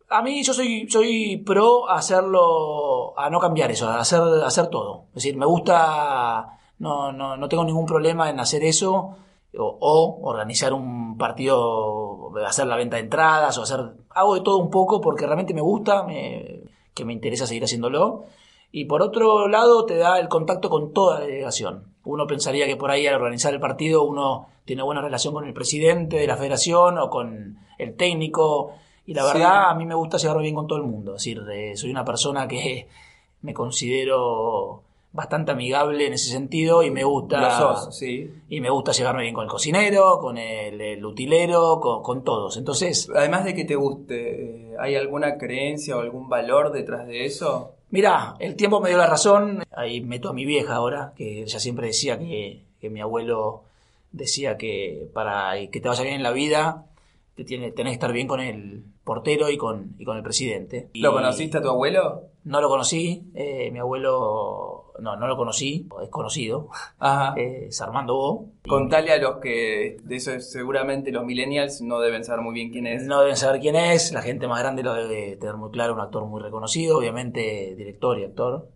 A 0.08 0.20
mí 0.20 0.42
yo 0.42 0.52
soy, 0.52 0.88
soy 0.90 1.36
pro 1.36 1.88
a 1.88 1.98
hacerlo, 1.98 3.16
a 3.16 3.30
no 3.30 3.38
cambiar 3.38 3.70
eso, 3.70 3.88
a 3.88 4.00
hacer, 4.00 4.20
hacer 4.44 4.66
todo. 4.66 5.04
Es 5.10 5.14
decir, 5.22 5.36
me 5.36 5.46
gusta 5.46 6.58
no, 6.80 7.12
no, 7.12 7.36
no 7.36 7.48
tengo 7.48 7.62
ningún 7.62 7.86
problema 7.86 8.28
en 8.30 8.40
hacer 8.40 8.64
eso 8.64 9.16
o, 9.56 9.78
o 9.80 10.28
organizar 10.28 10.72
un 10.72 11.16
partido, 11.16 12.32
hacer 12.44 12.66
la 12.66 12.74
venta 12.76 12.96
de 12.96 13.02
entradas 13.02 13.56
o 13.58 13.62
hacer... 13.62 13.80
Hago 14.10 14.34
de 14.34 14.40
todo 14.40 14.58
un 14.58 14.70
poco 14.70 15.00
porque 15.00 15.24
realmente 15.24 15.54
me 15.54 15.60
gusta, 15.60 16.02
me- 16.02 16.62
que 16.96 17.04
me 17.04 17.12
interesa 17.12 17.46
seguir 17.46 17.62
haciéndolo. 17.62 18.24
Y 18.72 18.86
por 18.86 19.02
otro 19.02 19.46
lado, 19.46 19.84
te 19.86 19.96
da 19.96 20.18
el 20.18 20.28
contacto 20.28 20.68
con 20.68 20.92
toda 20.92 21.20
la 21.20 21.26
delegación. 21.26 21.84
Uno 22.04 22.26
pensaría 22.26 22.66
que 22.66 22.76
por 22.76 22.90
ahí 22.90 23.06
al 23.06 23.14
organizar 23.14 23.54
el 23.54 23.60
partido 23.60 24.02
uno 24.02 24.48
tiene 24.64 24.82
buena 24.82 25.00
relación 25.02 25.32
con 25.32 25.46
el 25.46 25.52
presidente 25.54 26.16
de 26.16 26.26
la 26.26 26.36
federación 26.36 26.98
o 26.98 27.08
con 27.08 27.58
el 27.78 27.94
técnico. 27.96 28.72
Y 29.06 29.14
la 29.14 29.22
Sí. 29.22 29.34
verdad, 29.34 29.70
a 29.70 29.74
mí 29.74 29.86
me 29.86 29.94
gusta 29.94 30.16
llevarme 30.16 30.42
bien 30.42 30.54
con 30.56 30.66
todo 30.66 30.78
el 30.78 30.84
mundo. 30.84 31.12
Es 31.14 31.22
decir, 31.22 31.40
eh, 31.52 31.76
soy 31.76 31.90
una 31.90 32.04
persona 32.04 32.48
que 32.48 32.88
me 33.42 33.54
considero 33.54 34.82
bastante 35.16 35.50
amigable 35.52 36.06
en 36.06 36.12
ese 36.12 36.30
sentido 36.30 36.82
y 36.82 36.90
me 36.90 37.02
gusta 37.02 37.40
Lo 37.40 37.74
sos, 37.76 37.96
sí. 37.98 38.30
y 38.48 38.60
me 38.60 38.70
gusta 38.70 38.92
llevarme 38.92 39.22
bien 39.22 39.34
con 39.34 39.44
el 39.44 39.50
cocinero, 39.50 40.18
con 40.20 40.38
el, 40.38 40.80
el 40.80 41.04
utilero, 41.04 41.80
con, 41.80 42.02
con 42.02 42.22
todos. 42.22 42.56
Entonces, 42.56 43.08
Además 43.14 43.44
de 43.44 43.54
que 43.54 43.64
te 43.64 43.74
guste, 43.74 44.70
eh, 44.72 44.76
¿hay 44.78 44.94
alguna 44.94 45.38
creencia 45.38 45.96
o 45.96 46.00
algún 46.00 46.28
valor 46.28 46.70
detrás 46.70 47.06
de 47.06 47.24
eso? 47.24 47.72
Mirá, 47.90 48.36
el 48.38 48.56
tiempo 48.56 48.80
me 48.80 48.90
dio 48.90 48.98
la 48.98 49.06
razón. 49.06 49.64
Ahí 49.74 50.00
meto 50.02 50.28
a 50.28 50.32
mi 50.32 50.44
vieja 50.44 50.74
ahora, 50.76 51.12
que 51.16 51.42
ella 51.42 51.58
siempre 51.58 51.86
decía 51.86 52.18
que, 52.18 52.62
que 52.80 52.90
mi 52.90 53.00
abuelo 53.00 53.62
decía 54.12 54.56
que 54.56 55.08
para 55.14 55.52
que 55.70 55.80
te 55.80 55.88
vaya 55.88 56.02
bien 56.02 56.16
en 56.16 56.22
la 56.22 56.32
vida, 56.32 56.86
te 57.34 57.44
tiene, 57.44 57.70
tenés 57.72 57.92
que 57.92 57.94
estar 57.94 58.12
bien 58.12 58.26
con 58.28 58.40
el 58.40 58.84
portero 59.04 59.50
y 59.50 59.56
con, 59.56 59.94
y 59.98 60.04
con 60.04 60.16
el 60.16 60.22
presidente. 60.22 60.88
Y 60.92 61.00
¿Lo 61.00 61.12
conociste 61.12 61.58
a 61.58 61.62
tu 61.62 61.68
abuelo? 61.68 62.22
No 62.46 62.60
lo 62.60 62.68
conocí, 62.68 63.28
eh, 63.34 63.72
mi 63.72 63.80
abuelo, 63.80 64.92
no, 65.00 65.16
no 65.16 65.26
lo 65.26 65.36
conocí, 65.36 65.88
es 66.00 66.08
conocido, 66.10 66.68
Ajá. 67.00 67.34
eh, 67.36 67.66
es 67.70 67.80
Armando 67.80 68.14
Bo. 68.14 68.50
Contale 68.68 69.10
a 69.12 69.18
los 69.18 69.38
que, 69.38 69.96
de 70.00 70.16
eso 70.16 70.38
seguramente 70.38 71.10
los 71.10 71.24
millennials 71.24 71.80
no 71.82 71.98
deben 71.98 72.22
saber 72.22 72.42
muy 72.42 72.54
bien 72.54 72.70
quién 72.70 72.86
es. 72.86 73.02
No 73.02 73.18
deben 73.20 73.36
saber 73.36 73.60
quién 73.60 73.74
es, 73.74 74.12
la 74.12 74.22
gente 74.22 74.46
más 74.46 74.60
grande 74.60 74.84
lo 74.84 74.94
debe 74.94 75.34
tener 75.36 75.56
muy 75.56 75.72
claro, 75.72 75.94
un 75.94 76.00
actor 76.00 76.24
muy 76.24 76.40
reconocido, 76.40 76.98
obviamente 76.98 77.74
director 77.76 78.16
y 78.20 78.22
actor, 78.22 78.68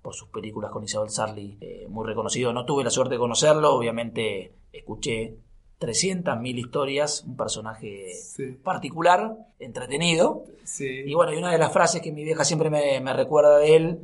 por 0.00 0.14
sus 0.14 0.30
películas 0.30 0.70
con 0.70 0.82
Isabel 0.82 1.10
Sarli, 1.10 1.58
eh, 1.60 1.86
muy 1.86 2.06
reconocido. 2.06 2.54
No 2.54 2.64
tuve 2.64 2.82
la 2.82 2.88
suerte 2.90 3.16
de 3.16 3.18
conocerlo, 3.18 3.74
obviamente 3.74 4.54
escuché 4.72 5.36
300.000 5.80 6.58
historias, 6.58 7.24
un 7.26 7.36
personaje 7.36 8.12
Sí, 8.14 8.56
particular, 8.62 9.36
entretenido. 9.58 10.44
sí. 10.64 10.86
Y 11.06 11.14
bueno, 11.14 11.32
y 11.32 11.36
una 11.36 11.52
de 11.52 11.58
las 11.58 11.72
frases 11.72 12.02
que 12.02 12.12
mi 12.12 12.24
vieja 12.24 12.44
siempre 12.44 12.68
me, 12.70 13.00
me 13.00 13.12
recuerda 13.12 13.58
de 13.58 13.76
él 13.76 13.98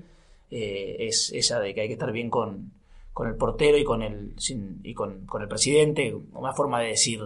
eh, 0.51 0.97
es 1.01 1.33
esa 1.35 1.59
de 1.61 1.75
que 1.75 1.81
hay 1.83 1.87
que 1.89 1.95
estar 1.95 2.13
bien 2.13 2.31
con, 2.31 2.71
con 3.13 3.29
el 3.29 3.35
portero 3.35 3.77
y 3.77 3.85
con 3.85 4.03
el, 4.03 4.33
sin- 4.39 4.81
y 4.85 4.95
con, 4.95 5.27
con 5.27 5.43
el 5.43 5.49
presidente, 5.49 6.15
una 6.33 6.53
forma 6.53 6.81
de 6.81 6.89
decir, 6.89 7.21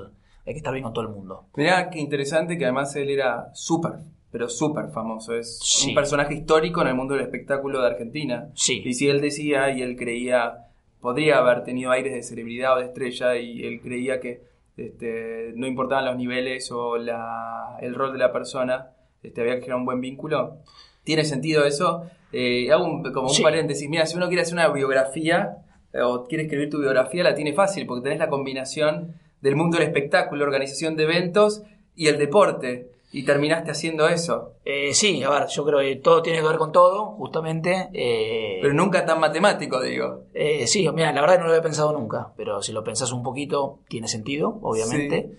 hay 0.47 0.55
que 0.55 0.59
estar 0.59 0.73
bien 0.73 0.85
con 0.85 0.93
todo 0.95 1.05
el 1.05 1.11
mundo. 1.13 1.45
Mirá 1.57 1.91
qué 1.91 1.99
interesante 1.99 2.57
que 2.57 2.65
además 2.65 2.97
él 2.97 3.11
era 3.11 3.51
súper, 3.55 3.93
pero 4.31 4.49
súper 4.49 4.89
famoso. 4.89 5.35
Es 5.35 5.59
Sí. 5.63 5.91
un 5.91 5.95
personaje 5.95 6.35
histórico 6.35 6.81
en 6.81 6.89
el 6.89 6.95
mundo 6.95 7.15
del 7.15 7.25
espectáculo 7.25 7.81
de 7.83 7.87
Argentina. 7.89 8.49
Sí. 8.55 8.83
Y 8.85 8.95
si 8.95 9.09
él 9.09 9.21
decía 9.21 9.71
y 9.73 9.83
él 9.83 9.97
creía, 9.97 10.68
podría 11.01 11.39
haber 11.39 11.65
tenido 11.65 11.91
aires 11.91 12.13
de 12.13 12.23
celebridad 12.23 12.75
o 12.77 12.81
de 12.81 12.87
estrella 12.87 13.37
y 13.37 13.65
él 13.65 13.81
creía 13.81 14.21
que 14.21 14.43
este, 14.77 15.53
no 15.57 15.67
importaban 15.67 16.05
los 16.05 16.17
niveles 16.17 16.71
o 16.73 16.97
la, 16.99 17.77
el 17.81 17.95
rol 17.95 18.13
de 18.13 18.19
la 18.19 18.33
persona, 18.33 18.91
este, 19.23 19.41
había 19.41 19.55
que 19.57 19.61
generar 19.63 19.79
un 19.81 19.85
buen 19.87 20.01
vínculo. 20.01 20.59
¿Tiene 21.05 21.25
sentido 21.25 21.65
eso? 21.65 22.05
Eh, 22.33 22.71
hago 22.71 22.85
un- 22.85 23.03
como 23.13 23.29
un 23.29 23.35
Sí. 23.35 23.43
paréntesis. 23.43 23.89
Mira, 23.89 24.07
si 24.07 24.17
uno 24.17 24.29
quiere 24.29 24.43
hacer 24.43 24.55
una 24.55 24.69
biografía 24.69 25.57
eh, 25.93 26.01
o 26.03 26.27
quiere 26.27 26.45
escribir 26.45 26.69
tu 26.71 26.79
biografía, 26.81 27.25
la 27.25 27.35
tiene 27.35 27.55
fácil 27.55 27.87
porque 27.87 28.05
tenés 28.05 28.19
la 28.19 28.29
combinación 28.29 29.15
del 29.41 29.57
mundo 29.57 29.79
del 29.79 29.87
espectáculo, 29.89 30.45
organización 30.45 30.97
de 30.97 31.05
eventos 31.05 31.63
y 31.97 32.09
el 32.09 32.19
deporte. 32.19 32.91
Y 33.11 33.25
terminaste 33.25 33.71
haciendo 33.71 34.07
eso. 34.09 34.53
Eh, 34.67 34.93
sí, 34.93 35.23
a 35.23 35.31
ver, 35.31 35.47
yo 35.49 35.65
creo 35.65 35.79
que 35.79 35.97
todo 35.97 36.21
tiene 36.21 36.41
que 36.41 36.47
ver 36.47 36.59
con 36.59 36.73
todo, 36.73 37.07
justamente. 37.13 37.89
eh, 37.95 38.59
Pero 38.61 38.75
nunca 38.75 39.07
tan 39.07 39.19
matemático, 39.19 39.81
digo. 39.81 40.25
eh, 40.35 40.67
sí, 40.67 40.87
mira, 40.93 41.11
la 41.13 41.21
verdad 41.23 41.37
que 41.37 41.41
no 41.41 41.47
lo 41.47 41.53
había 41.53 41.63
pensado 41.63 41.93
nunca, 41.93 42.33
pero 42.37 42.61
si 42.63 42.73
lo 42.73 42.85
pensás 42.85 43.11
un 43.13 43.23
poquito, 43.23 43.79
tiene 43.89 44.09
sentido, 44.09 44.59
obviamente. 44.63 45.31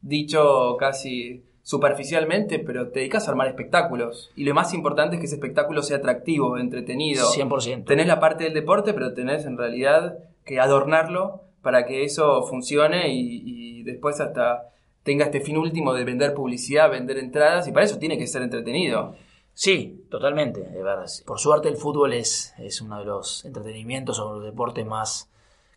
dicho 0.00 0.76
casi 0.78 1.44
superficialmente, 1.62 2.58
pero 2.60 2.88
te 2.88 3.00
dedicas 3.00 3.28
a 3.28 3.30
armar 3.30 3.48
espectáculos. 3.48 4.30
Y 4.36 4.44
lo 4.44 4.54
más 4.54 4.72
importante 4.72 5.16
es 5.16 5.20
que 5.20 5.26
ese 5.26 5.34
espectáculo 5.34 5.82
sea 5.82 5.98
atractivo, 5.98 6.56
entretenido. 6.56 7.26
100%. 7.30 7.84
Tenés 7.84 8.06
la 8.06 8.20
parte 8.20 8.44
del 8.44 8.54
deporte, 8.54 8.94
pero 8.94 9.12
tenés 9.12 9.44
en 9.44 9.58
realidad 9.58 10.18
que 10.46 10.60
adornarlo 10.60 11.42
para 11.60 11.84
que 11.84 12.04
eso 12.04 12.42
funcione 12.46 13.10
y, 13.12 13.42
y 13.44 13.82
después 13.82 14.18
hasta 14.20 14.70
tenga 15.08 15.24
este 15.24 15.40
fin 15.40 15.56
último 15.56 15.94
de 15.94 16.04
vender 16.04 16.34
publicidad, 16.34 16.90
vender 16.90 17.16
entradas, 17.16 17.66
y 17.66 17.72
para 17.72 17.86
eso 17.86 17.98
tiene 17.98 18.18
que 18.18 18.26
ser 18.26 18.42
entretenido. 18.42 19.14
Sí, 19.54 20.04
totalmente, 20.10 20.60
de 20.60 20.82
verdad. 20.82 21.06
Por 21.24 21.38
suerte 21.38 21.70
el 21.70 21.78
fútbol 21.78 22.12
es, 22.12 22.52
es 22.58 22.82
uno 22.82 22.98
de 22.98 23.06
los 23.06 23.42
entretenimientos 23.46 24.18
o 24.18 24.34
los 24.34 24.44
deportes 24.44 24.84
más 24.84 25.30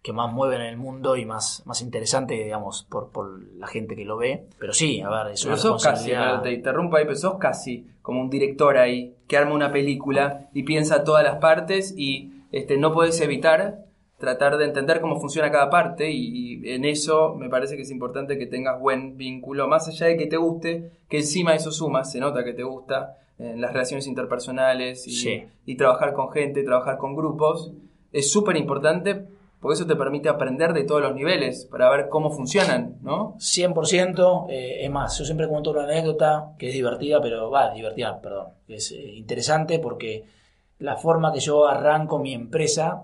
que 0.04 0.12
más 0.12 0.34
mueven 0.34 0.60
en 0.60 0.68
el 0.68 0.76
mundo 0.76 1.16
y 1.16 1.24
más, 1.24 1.64
más 1.66 1.82
interesante, 1.82 2.34
digamos, 2.34 2.86
por, 2.90 3.10
por 3.12 3.42
la 3.56 3.68
gente 3.68 3.96
que 3.96 4.04
lo 4.04 4.18
ve. 4.18 4.48
Pero 4.60 4.74
sí, 4.74 5.00
a 5.00 5.10
ver, 5.10 5.32
es 5.32 5.46
una 5.46 5.54
Pero 5.54 5.62
sos 5.62 5.82
casi, 5.82 6.12
te 6.44 6.52
interrumpo 6.52 6.98
ahí, 6.98 7.06
pero 7.06 7.16
sos 7.16 7.38
casi 7.38 7.88
como 8.02 8.20
un 8.20 8.30
director 8.30 8.78
ahí 8.78 9.16
que 9.30 9.38
arma 9.38 9.54
una 9.54 9.72
película 9.72 10.50
y 10.54 10.64
piensa 10.64 11.06
todas 11.06 11.24
las 11.24 11.38
partes 11.38 11.94
y 11.96 12.34
este, 12.52 12.76
no 12.76 12.92
puedes 12.92 13.22
evitar 13.22 13.86
tratar 14.22 14.58
de 14.58 14.64
entender 14.66 15.02
cómo 15.02 15.20
funciona 15.20 15.52
cada 15.52 15.70
parte 15.70 16.10
y, 16.10 16.62
y 16.64 16.70
en 16.72 16.86
eso 16.86 17.36
me 17.36 17.50
parece 17.50 17.76
que 17.76 17.82
es 17.82 17.92
importante 17.92 18.38
que 18.38 18.46
tengas 18.46 18.80
buen 18.80 19.18
vínculo, 19.18 19.68
más 19.68 19.90
allá 19.90 20.06
de 20.08 20.16
que 20.16 20.28
te 20.28 20.38
guste, 20.38 20.92
que 21.10 21.18
encima 21.18 21.54
eso 21.56 21.72
suma, 21.74 22.06
se 22.06 22.20
nota 22.22 22.46
que 22.46 22.54
te 22.54 22.64
gusta 22.64 23.18
en 23.40 23.60
las 23.60 23.74
relaciones 23.74 24.08
interpersonales 24.08 25.06
y, 25.08 25.12
Sí. 25.12 25.44
y 25.66 25.76
trabajar 25.76 26.14
con 26.14 26.32
gente, 26.32 26.64
trabajar 26.64 26.98
con 26.98 27.16
grupos, 27.16 27.74
es 28.14 28.32
súper 28.32 28.56
importante 28.56 29.26
porque 29.60 29.76
eso 29.76 29.86
te 29.86 29.96
permite 29.96 30.28
aprender 30.30 30.74
de 30.74 30.84
todos 30.86 31.02
los 31.02 31.14
niveles 31.14 31.66
para 31.70 31.90
ver 31.92 32.08
cómo 32.10 32.32
funcionan, 32.32 32.98
¿no? 33.02 33.36
100%, 33.40 34.48
eh, 34.50 34.84
es 34.86 34.90
más, 34.92 35.18
yo 35.20 35.26
siempre 35.26 35.48
cuento 35.48 35.72
una 35.72 35.84
anécdota 35.84 36.54
que 36.58 36.70
es 36.70 36.74
divertida, 36.74 37.22
pero 37.22 37.50
va, 37.52 37.72
divertida, 37.74 38.20
perdón, 38.22 38.48
es 38.68 38.92
eh, 38.92 39.14
interesante 39.16 39.78
porque 39.80 40.24
la 40.80 40.96
forma 40.98 41.32
que 41.32 41.40
yo 41.40 41.68
arranco 41.68 42.18
mi 42.18 42.34
empresa, 42.34 43.04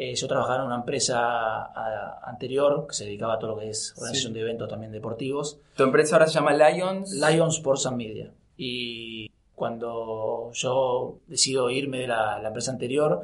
eh, 0.00 0.14
yo 0.14 0.28
trabajaba 0.28 0.60
en 0.60 0.66
una 0.66 0.76
empresa 0.76 1.18
a- 1.20 2.20
anterior 2.22 2.86
que 2.86 2.94
se 2.94 3.04
dedicaba 3.06 3.34
a 3.34 3.38
todo 3.40 3.50
lo 3.54 3.58
que 3.58 3.70
es 3.70 3.92
organización 3.96 4.32
Sí. 4.32 4.38
de 4.38 4.44
eventos 4.44 4.68
también 4.68 4.92
deportivos, 4.92 5.58
Tu 5.76 5.82
empresa 5.82 6.14
ahora 6.14 6.26
se 6.28 6.34
llama 6.34 6.52
Lions. 6.54 7.10
Lions 7.12 7.56
Sports 7.56 7.86
and 7.86 7.96
Media. 7.96 8.30
Y 8.56 9.28
cuando 9.56 10.50
yo 10.52 11.18
decido 11.26 11.68
irme 11.70 11.98
de 11.98 12.06
la, 12.06 12.38
la 12.40 12.48
empresa 12.48 12.70
anterior, 12.70 13.22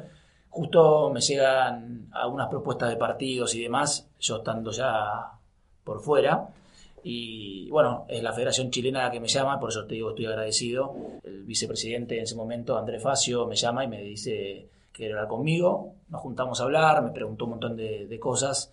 justo 0.49 1.09
me 1.11 1.21
llegan 1.21 2.09
algunas 2.11 2.49
propuestas 2.49 2.89
de 2.89 2.97
partidos 2.97 3.55
y 3.55 3.61
demás, 3.63 4.09
yo 4.19 4.37
estando 4.37 4.71
ya 4.71 5.31
por 5.85 6.01
fuera. 6.01 6.49
Y 7.03 7.69
bueno, 7.69 8.05
es 8.09 8.21
la 8.23 8.33
Federación 8.33 8.71
Chilena 8.71 9.03
la 9.03 9.11
que 9.11 9.19
me 9.19 9.27
llama, 9.27 9.59
por 9.59 9.69
eso 9.69 9.85
te 9.85 9.93
digo, 9.95 10.09
estoy 10.09 10.25
agradecido. 10.25 10.93
El 11.23 11.43
vicepresidente 11.43 12.17
en 12.17 12.23
ese 12.23 12.35
momento, 12.35 12.77
Andrés 12.77 13.01
Facio, 13.03 13.45
me 13.45 13.55
llama 13.55 13.83
y 13.83 13.87
me 13.87 14.01
dice 14.01 14.67
que 14.95 15.07
hablar 15.07 15.27
conmigo. 15.27 15.93
Nos 16.09 16.21
juntamos 16.21 16.59
a 16.59 16.63
hablar, 16.63 17.03
me 17.03 17.11
preguntó 17.11 17.45
un 17.45 17.51
montón 17.51 17.75
de, 17.75 18.17
cosas. 18.19 18.71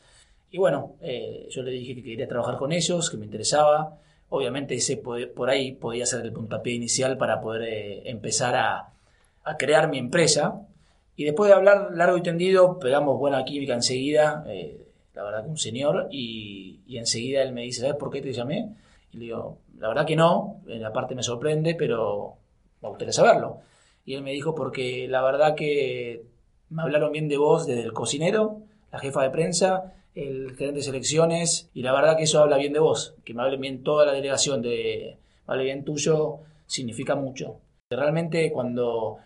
Y 0.51 0.59
bueno, 0.59 0.93
eh, 1.01 1.49
yo 1.51 1.63
le 1.63 1.71
dije 1.73 1.95
que 1.95 2.03
quería 2.03 2.29
trabajar 2.29 2.57
con 2.57 2.73
ellos, 2.73 3.11
que 3.11 3.17
me 3.17 3.25
interesaba. 3.25 3.99
Obviamente 4.29 4.75
ese 4.75 4.97
po- 4.99 5.17
por 5.35 5.51
ahí 5.51 5.73
podía 5.73 6.07
ser 6.07 6.25
el 6.25 6.33
puntapié 6.33 6.75
inicial 6.75 7.17
para 7.19 7.41
poder 7.41 7.63
eh, 7.63 8.03
empezar 8.11 8.55
a, 8.55 8.93
a 9.45 9.57
crear 9.57 9.89
mi 9.89 9.99
empresa. 9.99 10.61
Y 11.17 11.25
después 11.25 11.49
de 11.49 11.55
hablar 11.55 11.91
largo 11.95 12.17
y 12.17 12.23
tendido, 12.23 12.79
pegamos 12.79 13.19
buena 13.19 13.45
química 13.45 13.75
enseguida, 13.75 14.45
eh, 14.47 14.79
la 15.15 15.25
verdad 15.25 15.45
que 15.45 15.51
un 15.51 15.59
señor, 15.59 16.09
y, 16.11 16.81
y 16.87 16.97
enseguida 16.99 17.43
él 17.43 17.53
me 17.53 17.63
dice, 17.63 17.83
¿sabes 17.83 17.97
por 17.97 18.11
qué 18.11 18.23
te 18.23 18.33
llamé? 18.33 18.71
Y 19.13 19.19
le 19.19 19.25
digo, 19.25 19.59
la 19.79 19.89
verdad 19.89 20.07
que 20.07 20.17
no, 20.17 20.61
en 20.67 20.81
la 20.81 20.93
parte 20.93 21.15
me 21.15 21.23
sorprende, 21.23 21.75
pero 21.75 22.37
me 22.81 22.89
gustaría 22.89 23.13
saberlo. 23.13 23.59
Y 24.05 24.15
él 24.15 24.23
me 24.23 24.33
dijo, 24.33 24.55
porque 24.55 25.07
la 25.09 25.23
verdad 25.23 25.55
que 25.55 26.25
me 26.71 26.83
hablaron 26.83 27.13
bien 27.13 27.29
de 27.29 27.37
vos 27.37 27.67
desde 27.67 27.83
el 27.83 27.93
cocinero, 27.93 28.63
la 28.91 28.99
jefa 28.99 29.23
de 29.23 29.31
prensa, 29.31 29.95
el 30.15 30.55
gerente 30.57 30.81
de 30.81 30.83
selecciones, 30.83 31.71
y 31.75 31.83
la 31.83 31.93
verdad 31.93 32.17
que 32.17 32.25
eso 32.25 32.41
habla 32.41 32.57
bien 32.57 32.73
de 32.73 32.81
vos, 32.81 33.15
que 33.25 33.35
me 33.35 33.43
hable 33.43 33.57
bien 33.57 33.83
toda 33.83 34.05
la 34.05 34.13
delegación, 34.13 34.63
de 34.63 35.19
me 35.47 35.63
bien 35.65 35.85
tuyo, 35.85 36.39
significa 36.67 37.15
mucho. 37.15 37.59
Realmente 37.91 38.51
cuando 38.53 39.19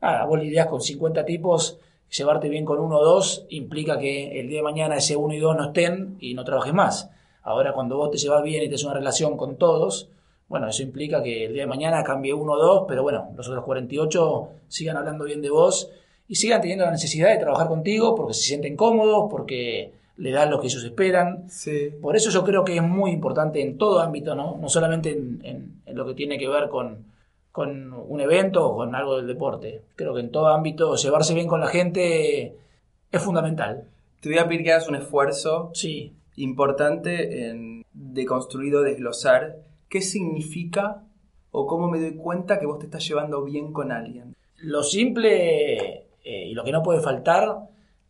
ah, 0.00 0.24
vos 0.26 0.40
lidias 0.40 0.66
con 0.66 0.80
50 0.80 1.24
tipos, 1.24 1.78
llevarte 2.08 2.48
bien 2.48 2.64
con 2.64 2.78
uno 2.78 2.98
o 2.98 3.04
dos 3.04 3.46
implica 3.50 3.98
que 3.98 4.40
el 4.40 4.48
día 4.48 4.58
de 4.58 4.62
mañana 4.62 4.96
ese 4.96 5.16
uno 5.16 5.34
y 5.34 5.38
dos 5.38 5.56
no 5.56 5.66
estén 5.66 6.16
y 6.20 6.34
no 6.34 6.44
trabajes 6.44 6.72
más. 6.72 7.10
Ahora 7.42 7.72
cuando 7.72 7.96
vos 7.96 8.10
te 8.10 8.18
llevas 8.18 8.42
bien 8.42 8.62
y 8.62 8.68
te 8.68 8.84
una 8.84 8.94
relación 8.94 9.36
con 9.36 9.56
todos, 9.56 10.08
bueno, 10.48 10.68
eso 10.68 10.82
implica 10.82 11.22
que 11.22 11.46
el 11.46 11.52
día 11.54 11.62
de 11.62 11.66
mañana 11.68 12.04
cambie 12.04 12.32
uno 12.34 12.52
o 12.52 12.56
dos, 12.58 12.84
pero 12.88 13.02
bueno, 13.02 13.30
los 13.36 13.48
otros 13.48 13.64
48 13.64 14.48
sigan 14.68 14.96
hablando 14.96 15.24
bien 15.24 15.42
de 15.42 15.50
vos 15.50 15.90
y 16.28 16.36
sigan 16.36 16.60
teniendo 16.60 16.84
la 16.84 16.90
necesidad 16.92 17.30
de 17.30 17.38
trabajar 17.38 17.68
contigo 17.68 18.14
porque 18.14 18.34
se 18.34 18.42
sienten 18.42 18.76
cómodos, 18.76 19.28
porque 19.30 19.92
le 20.18 20.30
dan 20.30 20.50
lo 20.50 20.60
que 20.60 20.66
ellos 20.68 20.82
esperan. 20.84 21.48
Sí. 21.50 21.90
Por 22.00 22.16
eso 22.16 22.30
yo 22.30 22.42
creo 22.44 22.64
que 22.64 22.76
es 22.76 22.82
muy 22.82 23.10
importante 23.10 23.60
en 23.60 23.76
todo 23.76 24.00
ámbito, 24.00 24.34
no, 24.34 24.56
no 24.56 24.68
solamente 24.68 25.10
en, 25.12 25.40
en- 25.44 25.72
en 25.84 25.96
lo 25.96 26.06
que 26.06 26.14
tiene 26.14 26.38
que 26.38 26.48
ver 26.48 26.68
con, 26.68 27.04
con 27.52 27.92
un 27.92 28.20
evento 28.20 28.66
o 28.66 28.76
con 28.76 28.94
algo 28.94 29.16
del 29.16 29.26
deporte. 29.26 29.82
Creo 29.94 30.14
que 30.14 30.20
en 30.20 30.30
todo 30.30 30.48
ámbito 30.48 30.94
llevarse 30.96 31.34
bien 31.34 31.46
con 31.48 31.60
la 31.60 31.68
gente 31.68 32.56
es 33.12 33.22
fundamental. 33.22 33.84
Te 34.20 34.28
voy 34.30 34.38
a 34.38 34.46
pedir 34.48 34.62
que 34.64 34.72
hagas 34.72 34.88
un 34.88 34.96
esfuerzo 34.96 35.70
Sí, 35.74 36.12
importante 36.36 37.48
en 37.48 37.84
deconstruir 37.92 38.74
o 38.76 38.82
desglosar 38.82 39.56
qué 39.88 40.00
significa 40.00 41.02
o 41.50 41.66
cómo 41.66 41.88
me 41.88 42.00
doy 42.00 42.16
cuenta 42.16 42.58
que 42.58 42.66
vos 42.66 42.78
te 42.78 42.86
estás 42.86 43.06
llevando 43.06 43.42
bien 43.42 43.72
con 43.72 43.92
alguien. 43.92 44.34
Lo 44.58 44.82
simple 44.82 46.06
eh, 46.22 46.48
y 46.48 46.54
lo 46.54 46.64
que 46.64 46.72
no 46.72 46.82
puede 46.82 47.00
faltar 47.00 47.56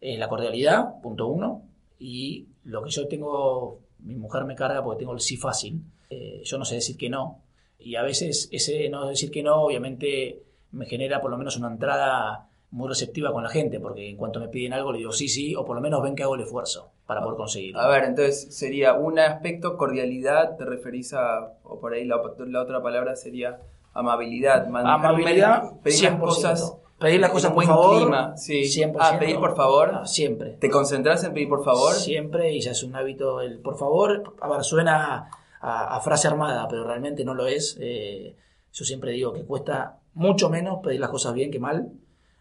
es 0.00 0.18
la 0.18 0.28
cordialidad, 0.28 1.00
punto 1.02 1.26
uno. 1.26 1.62
Y 1.98 2.46
lo 2.64 2.82
que 2.82 2.90
yo 2.90 3.06
tengo, 3.08 3.80
mi 4.00 4.16
mujer 4.16 4.44
me 4.44 4.54
carga 4.54 4.82
porque 4.82 5.00
tengo 5.00 5.12
el 5.12 5.20
sí 5.20 5.36
fácil. 5.36 5.80
Eh, 6.10 6.40
yo 6.44 6.58
no 6.58 6.64
sé 6.64 6.76
decir 6.76 6.96
que 6.96 7.08
no. 7.08 7.42
Y 7.78 7.96
a 7.96 8.02
veces 8.02 8.48
ese 8.52 8.88
no 8.88 9.06
decir 9.06 9.30
que 9.30 9.42
no, 9.42 9.62
obviamente, 9.62 10.42
me 10.72 10.86
genera 10.86 11.20
por 11.20 11.30
lo 11.30 11.38
menos 11.38 11.56
una 11.56 11.68
entrada 11.68 12.48
muy 12.70 12.88
receptiva 12.88 13.32
con 13.32 13.42
la 13.42 13.48
gente, 13.48 13.80
porque 13.80 14.10
en 14.10 14.16
cuanto 14.16 14.40
me 14.40 14.48
piden 14.48 14.72
algo 14.72 14.92
le 14.92 14.98
digo 14.98 15.12
sí, 15.12 15.28
sí, 15.28 15.54
o 15.54 15.64
por 15.64 15.76
lo 15.76 15.82
menos 15.82 16.02
ven 16.02 16.14
que 16.14 16.22
hago 16.22 16.34
el 16.34 16.42
esfuerzo 16.42 16.90
para 17.06 17.22
poder 17.22 17.36
conseguirlo. 17.36 17.80
A 17.80 17.88
ver, 17.88 18.04
entonces 18.04 18.54
sería 18.54 18.94
un 18.94 19.18
aspecto, 19.18 19.76
cordialidad, 19.76 20.56
te 20.56 20.64
referís 20.64 21.14
a, 21.14 21.52
o 21.62 21.78
por 21.78 21.94
ahí 21.94 22.04
la, 22.04 22.20
la 22.46 22.62
otra 22.62 22.82
palabra 22.82 23.16
sería 23.16 23.60
amabilidad. 23.94 24.66
Amabilidad, 24.66 25.80
pedir 25.82 26.02
las 26.04 26.12
100%. 26.14 26.20
cosas. 26.20 26.76
Pedir 26.98 27.20
las 27.20 27.30
cosas 27.30 27.50
por 27.50 27.56
buen 27.56 27.68
favor, 27.68 28.02
clima, 28.02 28.36
sí. 28.38 28.62
100%. 28.62 28.96
Ah, 28.98 29.18
pedir 29.18 29.38
por 29.38 29.54
favor. 29.54 29.90
Ah, 29.92 30.06
siempre. 30.06 30.52
¿Te 30.52 30.70
concentras 30.70 31.22
en 31.24 31.34
pedir 31.34 31.48
por 31.48 31.62
favor? 31.62 31.92
Siempre, 31.92 32.54
y 32.54 32.60
ya 32.60 32.70
es 32.70 32.82
un 32.82 32.96
hábito 32.96 33.42
el 33.42 33.58
por 33.58 33.76
favor. 33.76 34.34
A 34.40 34.48
ver, 34.48 34.64
suena 34.64 35.28
a, 35.60 35.96
a 35.96 36.00
frase 36.00 36.26
armada, 36.28 36.66
pero 36.68 36.84
realmente 36.84 37.22
no 37.22 37.34
lo 37.34 37.46
es. 37.46 37.76
Eh, 37.80 38.34
yo 38.72 38.84
siempre 38.84 39.12
digo 39.12 39.34
que 39.34 39.44
cuesta 39.44 39.98
mucho 40.14 40.48
menos 40.48 40.78
pedir 40.82 41.00
las 41.00 41.10
cosas 41.10 41.34
bien 41.34 41.50
que 41.50 41.58
mal, 41.58 41.92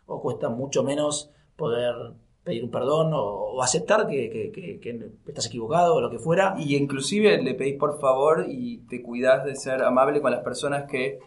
o 0.08 0.22
cuesta 0.22 0.50
mucho 0.50 0.84
menos 0.84 1.32
poder 1.56 1.96
pedir 2.44 2.64
un 2.64 2.70
perdón 2.72 3.14
o, 3.14 3.22
o 3.24 3.62
aceptar 3.64 4.06
que, 4.08 4.30
que- 4.30 4.52
que- 4.52 4.80
que 4.80 5.10
estás 5.28 5.48
equivocado 5.48 5.96
o 5.96 6.02
lo 6.02 6.10
que 6.12 6.20
fuera. 6.20 6.56
Y 6.60 6.76
inclusive 6.76 7.42
le 7.42 7.56
pedís 7.56 7.78
por 7.80 8.00
favor 8.00 8.46
y 8.48 8.80
te 8.90 9.02
cuidás 9.02 9.44
de 9.46 9.56
ser 9.56 9.82
amable 9.82 10.22
con 10.22 10.32
las 10.32 10.42
personas 10.42 10.84
que 10.90 11.20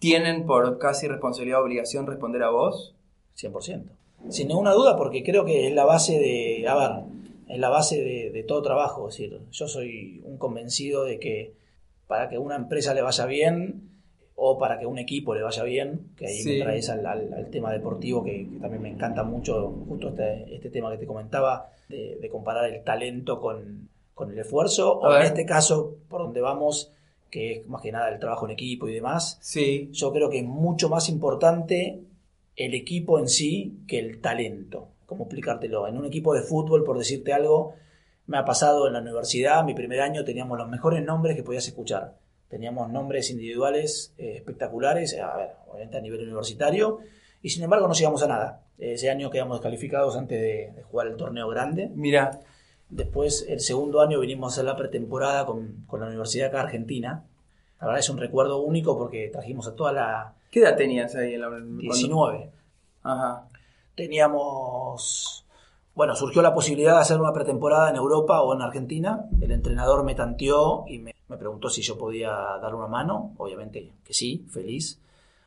tienen 0.00 0.46
por 0.46 0.78
casi 0.78 1.06
responsabilidad 1.06 1.60
o 1.60 1.64
obligación 1.64 2.06
responder 2.06 2.42
a 2.42 2.50
vos. 2.50 2.94
100%. 3.36 3.84
Sin 4.30 4.48
ninguna 4.48 4.72
duda, 4.72 4.96
porque 4.96 5.22
creo 5.22 5.44
que 5.44 5.68
es 5.68 5.74
la 5.74 5.84
base 5.84 6.18
de, 6.18 6.66
a 6.66 6.74
ver, 6.74 7.04
es 7.48 7.58
la 7.58 7.68
base 7.68 8.02
de, 8.02 8.30
de 8.30 8.42
todo 8.42 8.62
trabajo. 8.62 9.08
Es 9.08 9.16
decir, 9.16 9.40
yo 9.50 9.68
soy 9.68 10.22
un 10.24 10.38
convencido 10.38 11.04
de 11.04 11.18
que 11.20 11.54
para 12.08 12.28
que 12.28 12.38
una 12.38 12.56
empresa 12.56 12.94
le 12.94 13.02
vaya 13.02 13.26
bien 13.26 13.90
o 14.36 14.58
para 14.58 14.78
que 14.78 14.86
un 14.86 14.98
equipo 14.98 15.34
le 15.34 15.42
vaya 15.42 15.62
bien, 15.62 16.08
que 16.16 16.26
ahí 16.26 16.38
Sí. 16.38 16.58
me 16.58 16.64
traes 16.64 16.88
al, 16.90 17.06
al- 17.06 17.32
al 17.32 17.50
tema 17.50 17.72
deportivo, 17.72 18.24
que, 18.24 18.48
que 18.50 18.58
también 18.58 18.82
me 18.82 18.90
encanta 18.90 19.22
mucho, 19.22 19.70
justo 19.88 20.08
este, 20.08 20.54
este 20.54 20.70
tema 20.70 20.90
que 20.90 20.98
te 20.98 21.06
comentaba, 21.06 21.70
de, 21.88 22.16
de 22.20 22.28
comparar 22.28 22.68
el 22.70 22.82
talento 22.82 23.40
con, 23.40 23.88
con 24.14 24.30
el 24.32 24.38
esfuerzo, 24.38 24.98
o 24.98 25.14
en 25.14 25.22
este 25.22 25.44
caso, 25.46 25.96
por 26.08 26.22
donde 26.22 26.40
vamos, 26.40 26.90
que 27.30 27.52
es 27.52 27.66
más 27.68 27.80
que 27.82 27.92
nada 27.92 28.08
el 28.10 28.18
trabajo 28.18 28.46
en 28.46 28.52
equipo 28.52 28.88
y 28.88 28.94
demás, 28.94 29.38
Sí. 29.40 29.88
yo 29.92 30.12
creo 30.12 30.28
que 30.30 30.38
es 30.38 30.44
mucho 30.44 30.88
más 30.88 31.08
importante 31.08 32.00
el 32.56 32.74
equipo 32.74 33.18
en 33.18 33.28
sí 33.28 33.78
que 33.86 33.98
el 33.98 34.20
talento. 34.20 34.88
¿Cómo 35.06 35.24
explicártelo? 35.24 35.86
En 35.86 35.96
un 35.98 36.06
equipo 36.06 36.32
de 36.34 36.42
fútbol, 36.42 36.82
por 36.84 36.96
decirte 36.98 37.32
algo, 37.32 37.74
me 38.26 38.38
ha 38.38 38.44
pasado 38.44 38.86
en 38.86 38.94
la 38.94 39.00
universidad, 39.00 39.64
mi 39.64 39.74
primer 39.74 40.00
año 40.00 40.24
teníamos 40.24 40.56
los 40.58 40.68
mejores 40.68 41.04
nombres 41.04 41.36
que 41.36 41.42
podías 41.42 41.66
escuchar. 41.68 42.14
Teníamos 42.48 42.90
nombres 42.90 43.30
individuales 43.30 44.14
eh, 44.18 44.34
espectaculares, 44.36 45.18
a 45.18 45.36
ver, 45.36 45.50
obviamente 45.66 45.96
a 45.98 46.00
nivel 46.00 46.22
universitario, 46.22 46.98
y 47.42 47.50
sin 47.50 47.62
embargo 47.64 47.88
no 47.88 47.94
llegamos 47.94 48.22
a 48.22 48.28
nada. 48.28 48.62
Ese 48.78 49.10
año 49.10 49.30
quedamos 49.30 49.58
descalificados 49.58 50.16
antes 50.16 50.40
de, 50.40 50.72
de 50.74 50.82
jugar 50.84 51.06
el 51.08 51.16
torneo 51.16 51.48
grande. 51.48 51.90
Mira, 51.94 52.40
Después, 52.90 53.46
el 53.48 53.60
segundo 53.60 54.02
año, 54.02 54.20
vinimos 54.20 54.52
a 54.52 54.54
hacer 54.54 54.64
la 54.66 54.76
pretemporada 54.76 55.46
con, 55.46 55.84
con 55.88 55.98
la 56.00 56.06
Universidad 56.06 56.48
acá 56.48 56.60
Argentina. 56.60 57.24
La 57.80 57.86
verdad 57.86 57.98
es 57.98 58.08
un 58.10 58.18
recuerdo 58.18 58.60
único 58.62 58.96
porque 58.96 59.30
trajimos 59.32 59.66
a 59.66 59.74
toda 59.74 59.90
la, 59.92 60.34
¿qué 60.50 60.60
edad 60.60 60.76
tenías 60.76 61.16
ahí 61.16 61.34
en 61.34 61.40
la 61.40 61.48
cuando- 61.48 61.80
19. 61.80 62.50
Ajá. 63.02 63.48
Teníamos. 63.96 65.43
Bueno, 65.94 66.16
surgió 66.16 66.42
la 66.42 66.52
posibilidad 66.52 66.94
de 66.94 67.02
hacer 67.02 67.20
una 67.20 67.32
pretemporada 67.32 67.88
en 67.88 67.94
Europa 67.94 68.42
o 68.42 68.52
en 68.52 68.62
Argentina. 68.62 69.26
El 69.40 69.52
entrenador 69.52 70.02
me 70.02 70.16
tanteó 70.16 70.84
y 70.88 70.98
me, 70.98 71.14
preguntó 71.38 71.68
si 71.68 71.82
yo 71.82 71.96
podía 71.96 72.30
dar 72.60 72.74
una 72.74 72.88
mano. 72.88 73.32
Obviamente 73.36 73.92
que 74.04 74.12
sí, 74.12 74.44
feliz. 74.50 75.00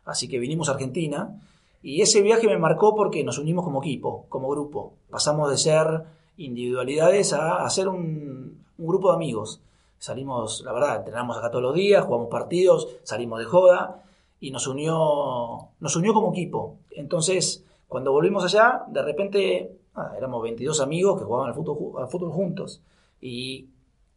Así 0.05 0.29
que 0.29 0.39
vinimos 0.39 0.69
a 0.69 0.73
Argentina. 0.73 1.37
Y 1.83 2.01
ese 2.01 2.21
viaje 2.21 2.47
me 2.47 2.57
marcó 2.57 2.95
porque 2.95 3.25
nos 3.25 3.39
unimos 3.39 3.65
como 3.65 3.83
equipo, 3.83 4.25
como 4.29 4.49
grupo. 4.49 4.93
Pasamos 5.09 5.49
de 5.49 5.57
ser 5.57 6.03
individualidades 6.37 7.33
a, 7.33 7.65
a 7.65 7.69
ser 7.69 7.89
un, 7.89 8.63
un 8.77 8.87
grupo 8.87 9.09
de 9.09 9.15
amigos. 9.15 9.59
Salimos, 9.99 10.61
la 10.63 10.71
verdad, 10.71 10.97
entrenamos 10.97 11.37
acá 11.37 11.49
todos 11.49 11.63
los 11.63 11.75
días, 11.75 12.05
jugamos 12.05 12.29
partidos, 12.29 12.87
salimos 13.03 13.39
de 13.39 13.45
joda 13.45 14.03
y 14.39 14.51
nos 14.51 14.67
unió, 14.67 15.71
nos 15.79 15.95
unió 15.95 16.13
como 16.13 16.31
equipo. 16.31 16.77
Entonces, 16.91 17.65
cuando 17.87 18.11
volvimos 18.11 18.43
allá, 18.45 18.83
de 18.87 19.01
repente 19.01 19.77
ah, 19.97 20.13
éramos 20.17 20.41
22 20.43 20.79
amigos 20.79 21.19
que 21.19 21.25
jugaban 21.25 21.49
al 21.49 21.55
fútbol, 21.55 22.01
al 22.01 22.07
fútbol 22.07 22.31
juntos. 22.31 22.79
Y 23.19 23.67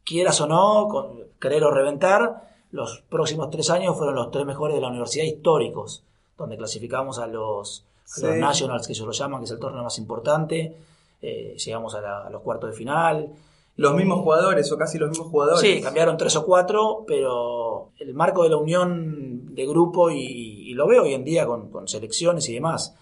quieras 0.04 0.40
o 0.40 0.46
no, 0.46 0.86
con, 0.88 1.24
querer 1.40 1.64
o 1.64 1.70
reventar, 1.72 2.48
los 2.70 3.02
próximos 3.08 3.50
tres 3.50 3.68
años 3.70 3.96
fueron 3.96 4.14
los 4.14 4.30
tres 4.30 4.46
mejores 4.46 4.76
de 4.76 4.80
la 4.82 4.88
universidad 4.88 5.24
históricos, 5.24 6.04
donde 6.38 6.56
clasificamos 6.56 7.18
a 7.18 7.26
los, 7.26 7.84
a 8.16 8.20
los 8.20 8.34
Sí. 8.34 8.40
Nationals, 8.40 8.86
que 8.86 8.92
ellos 8.92 9.06
lo 9.06 9.12
llaman, 9.12 9.40
que 9.40 9.46
es 9.46 9.50
el 9.50 9.58
torneo 9.58 9.82
más 9.82 9.98
importante. 9.98 10.76
Eh, 11.22 11.56
llegamos 11.64 11.94
a, 11.94 12.00
la- 12.00 12.26
a 12.26 12.30
los 12.30 12.42
cuartos 12.42 12.70
de 12.70 12.76
final. 12.76 13.28
Los 13.76 13.94
mismos 13.94 14.20
jugadores 14.20 14.70
o 14.72 14.76
casi 14.78 14.98
los 14.98 15.08
mismos 15.10 15.28
jugadores. 15.28 15.60
Sí, 15.60 15.80
cambiaron 15.80 16.16
tres 16.16 16.36
o 16.36 16.44
cuatro, 16.44 17.04
pero 17.06 17.90
el 17.98 18.14
marco 18.14 18.42
de 18.42 18.50
la 18.50 18.56
unión 18.56 19.54
de 19.54 19.66
grupo 19.66 20.10
y, 20.10 20.18
y 20.18 20.74
lo 20.74 20.86
veo 20.86 21.02
hoy 21.04 21.14
en 21.14 21.24
día 21.24 21.46
con, 21.46 21.70
con 21.70 21.88
selecciones 21.88 22.48
y 22.48 22.54
demás. 22.54 22.94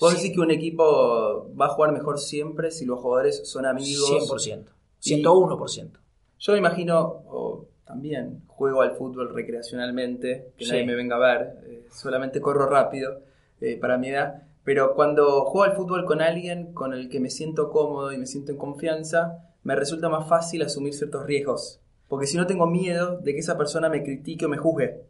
¿Vos 0.00 0.10
Sí, 0.12 0.16
decís 0.16 0.34
que 0.34 0.40
un 0.40 0.50
equipo 0.50 1.50
va 1.58 1.66
a 1.66 1.68
jugar 1.68 1.92
mejor 1.92 2.18
siempre 2.18 2.70
si 2.70 2.84
los 2.84 2.98
jugadores 3.00 3.48
son 3.48 3.64
amigos? 3.66 4.08
100%. 4.10 4.72
101%. 5.00 6.00
Yo 6.38 6.52
me 6.52 6.58
imagino, 6.58 7.00
o 7.26 7.66
también 7.86 8.42
juego 8.48 8.82
al 8.82 8.92
fútbol 8.96 9.32
recreacionalmente, 9.34 10.52
que 10.56 10.64
Sí. 10.64 10.70
nadie 10.70 10.86
me 10.86 10.94
venga 10.94 11.16
a 11.16 11.18
ver, 11.18 11.58
eh, 11.66 11.86
solamente 11.90 12.40
corro 12.40 12.66
rápido 12.66 13.20
eh, 13.60 13.78
para 13.80 13.98
mi 13.98 14.08
edad, 14.08 14.42
pero 14.64 14.94
cuando 14.94 15.44
juego 15.44 15.64
al 15.70 15.76
fútbol 15.76 16.04
con 16.04 16.20
alguien 16.20 16.72
con 16.72 16.92
el 16.92 17.08
que 17.08 17.20
me 17.20 17.30
siento 17.30 17.70
cómodo 17.70 18.12
y 18.12 18.18
me 18.18 18.26
siento 18.26 18.52
en 18.52 18.58
confianza, 18.58 19.38
me 19.62 19.76
resulta 19.76 20.08
más 20.08 20.28
fácil 20.28 20.62
asumir 20.62 20.92
ciertos 20.94 21.24
riesgos, 21.24 21.80
porque 22.08 22.26
si 22.26 22.36
no 22.36 22.46
tengo 22.46 22.66
miedo 22.66 23.18
de 23.18 23.32
que 23.32 23.38
esa 23.38 23.56
persona 23.56 23.88
me 23.88 24.02
critique 24.02 24.44
o 24.44 24.48
me 24.48 24.58
juzgue. 24.58 25.02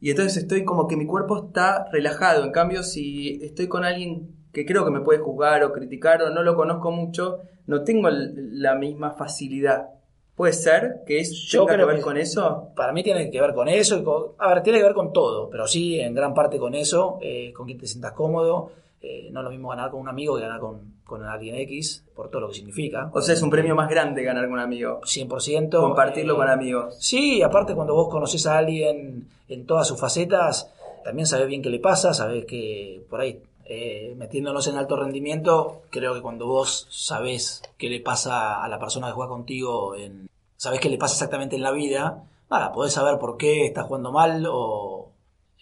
Y 0.00 0.10
entonces 0.10 0.38
estoy 0.38 0.64
como 0.64 0.88
que 0.88 0.96
mi 0.96 1.06
cuerpo 1.06 1.46
está 1.46 1.86
relajado, 1.92 2.44
en 2.44 2.52
cambio 2.52 2.82
si 2.82 3.38
estoy 3.42 3.68
con 3.68 3.84
alguien 3.84 4.34
que 4.52 4.64
creo 4.66 4.84
que 4.84 4.90
me 4.90 5.00
puede 5.00 5.18
juzgar 5.20 5.62
o 5.62 5.72
criticar 5.72 6.22
o 6.22 6.30
no 6.30 6.42
lo 6.42 6.56
conozco 6.56 6.90
mucho, 6.90 7.40
no 7.66 7.82
tengo 7.84 8.08
la 8.10 8.74
misma 8.74 9.12
facilidad. 9.12 9.90
¿Puede 10.34 10.54
ser 10.54 11.02
que 11.06 11.20
es, 11.20 11.32
Yo 11.50 11.66
tenga 11.66 11.78
que 11.80 11.84
ver 11.84 11.96
que- 11.96 12.02
con 12.02 12.16
eso? 12.16 12.70
Para 12.74 12.92
mí 12.92 13.02
tiene 13.02 13.30
que 13.30 13.40
ver 13.40 13.52
con 13.52 13.68
eso. 13.68 13.98
y 13.98 14.02
con- 14.02 14.28
a 14.38 14.54
ver, 14.54 14.62
tiene 14.62 14.78
que 14.78 14.84
ver 14.86 14.94
con 14.94 15.12
todo, 15.12 15.50
pero 15.50 15.66
sí, 15.66 16.00
en 16.00 16.14
gran 16.14 16.32
parte 16.32 16.58
con 16.58 16.74
eso, 16.74 17.18
eh, 17.20 17.52
con 17.52 17.66
quien 17.66 17.78
te 17.78 17.86
sientas 17.86 18.12
cómodo. 18.12 18.70
Eh, 19.02 19.30
no 19.32 19.40
es 19.40 19.44
lo 19.44 19.50
mismo 19.50 19.70
ganar 19.70 19.90
con 19.90 20.00
un 20.00 20.08
amigo 20.08 20.36
que 20.36 20.42
ganar 20.42 20.60
con, 20.60 21.00
con 21.04 21.24
alguien 21.24 21.54
X, 21.56 22.04
por 22.14 22.28
todo 22.28 22.42
lo 22.42 22.48
que 22.48 22.54
significa. 22.54 23.10
O 23.14 23.22
sea, 23.22 23.34
es 23.34 23.42
un 23.42 23.50
premio 23.50 23.74
más 23.74 23.88
grande 23.88 24.22
ganar 24.22 24.44
con 24.44 24.54
un 24.54 24.60
amigo. 24.60 25.00
100%. 25.02 25.70
Compartirlo 25.70 26.34
eh, 26.34 26.36
con 26.36 26.48
amigos. 26.48 26.96
Sí, 26.98 27.42
aparte 27.42 27.74
cuando 27.74 27.94
vos 27.94 28.08
conoces 28.08 28.46
a 28.46 28.58
alguien 28.58 29.26
en 29.48 29.66
todas 29.66 29.88
sus 29.88 29.98
facetas, 29.98 30.70
también 31.02 31.26
sabés 31.26 31.48
bien 31.48 31.62
qué 31.62 31.70
le 31.70 31.78
pasa, 31.78 32.12
sabés 32.12 32.44
que 32.44 33.04
por 33.08 33.20
ahí, 33.20 33.42
eh, 33.64 34.14
metiéndonos 34.16 34.66
en 34.66 34.76
alto 34.76 34.96
rendimiento, 34.96 35.82
creo 35.90 36.14
que 36.14 36.20
cuando 36.20 36.46
vos 36.46 36.86
sabés 36.90 37.62
qué 37.78 37.88
le 37.88 38.00
pasa 38.00 38.62
a 38.62 38.68
la 38.68 38.78
persona 38.78 39.08
que 39.08 39.14
juega 39.14 39.30
contigo, 39.30 39.94
en, 39.94 40.28
sabés 40.56 40.80
qué 40.80 40.90
le 40.90 40.98
pasa 40.98 41.14
exactamente 41.14 41.56
en 41.56 41.62
la 41.62 41.72
vida, 41.72 42.24
nada, 42.50 42.72
podés 42.72 42.92
saber 42.92 43.18
por 43.18 43.36
qué 43.36 43.64
está 43.66 43.84
jugando 43.84 44.12
mal 44.12 44.44
o 44.48 45.09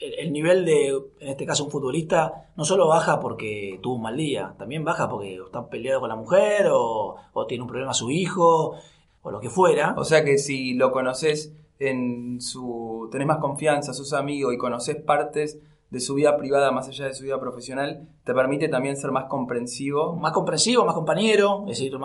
el, 0.01 0.15
el 0.15 0.33
nivel 0.33 0.65
de, 0.65 0.89
en 1.21 1.29
este 1.29 1.47
caso 1.47 1.65
un 1.65 1.71
futbolista, 1.71 2.51
no 2.57 2.65
solo 2.65 2.89
baja 2.89 3.21
porque 3.21 3.79
tuvo 3.83 3.97
un 3.97 4.03
mal 4.03 4.17
día, 4.17 4.55
también 4.59 4.85
baja 4.85 5.09
porque 5.09 5.35
está 5.35 5.69
peleado 5.69 6.01
con 6.01 6.09
la 6.09 6.17
mujer 6.17 6.69
o, 6.71 7.17
o 7.33 7.47
tiene 7.47 7.63
un 7.63 7.69
problema 7.69 7.95
su 7.95 8.11
hijo 8.11 8.75
o 9.23 9.31
lo 9.31 9.41
que 9.41 9.51
fuera. 9.51 9.95
O 9.97 10.05
sea 10.05 10.25
que 10.25 10.39
si 10.39 10.75
lo 10.75 10.93
conoces 10.93 11.53
en 11.79 12.41
su. 12.41 13.09
tenés 13.11 13.27
más 13.27 13.39
confianza, 13.39 13.93
sos 13.93 14.13
amigo 14.13 14.53
y 14.53 14.59
conoces 14.59 14.97
partes 14.97 15.59
de 15.91 16.01
su 16.01 16.15
vida 16.15 16.37
privada 16.37 16.71
más 16.71 16.89
allá 16.89 17.07
de 17.07 17.15
su 17.15 17.25
vida 17.25 17.41
profesional 17.41 18.07
te 18.25 18.35
permite 18.35 18.69
también 18.69 18.97
ser 18.97 19.11
más 19.11 19.25
comprensivo. 19.25 20.15
Más 20.17 20.33
comprensivo, 20.33 20.85
más 20.85 20.95
compañero, 20.95 21.63
es 21.63 21.79
decir, 21.79 21.97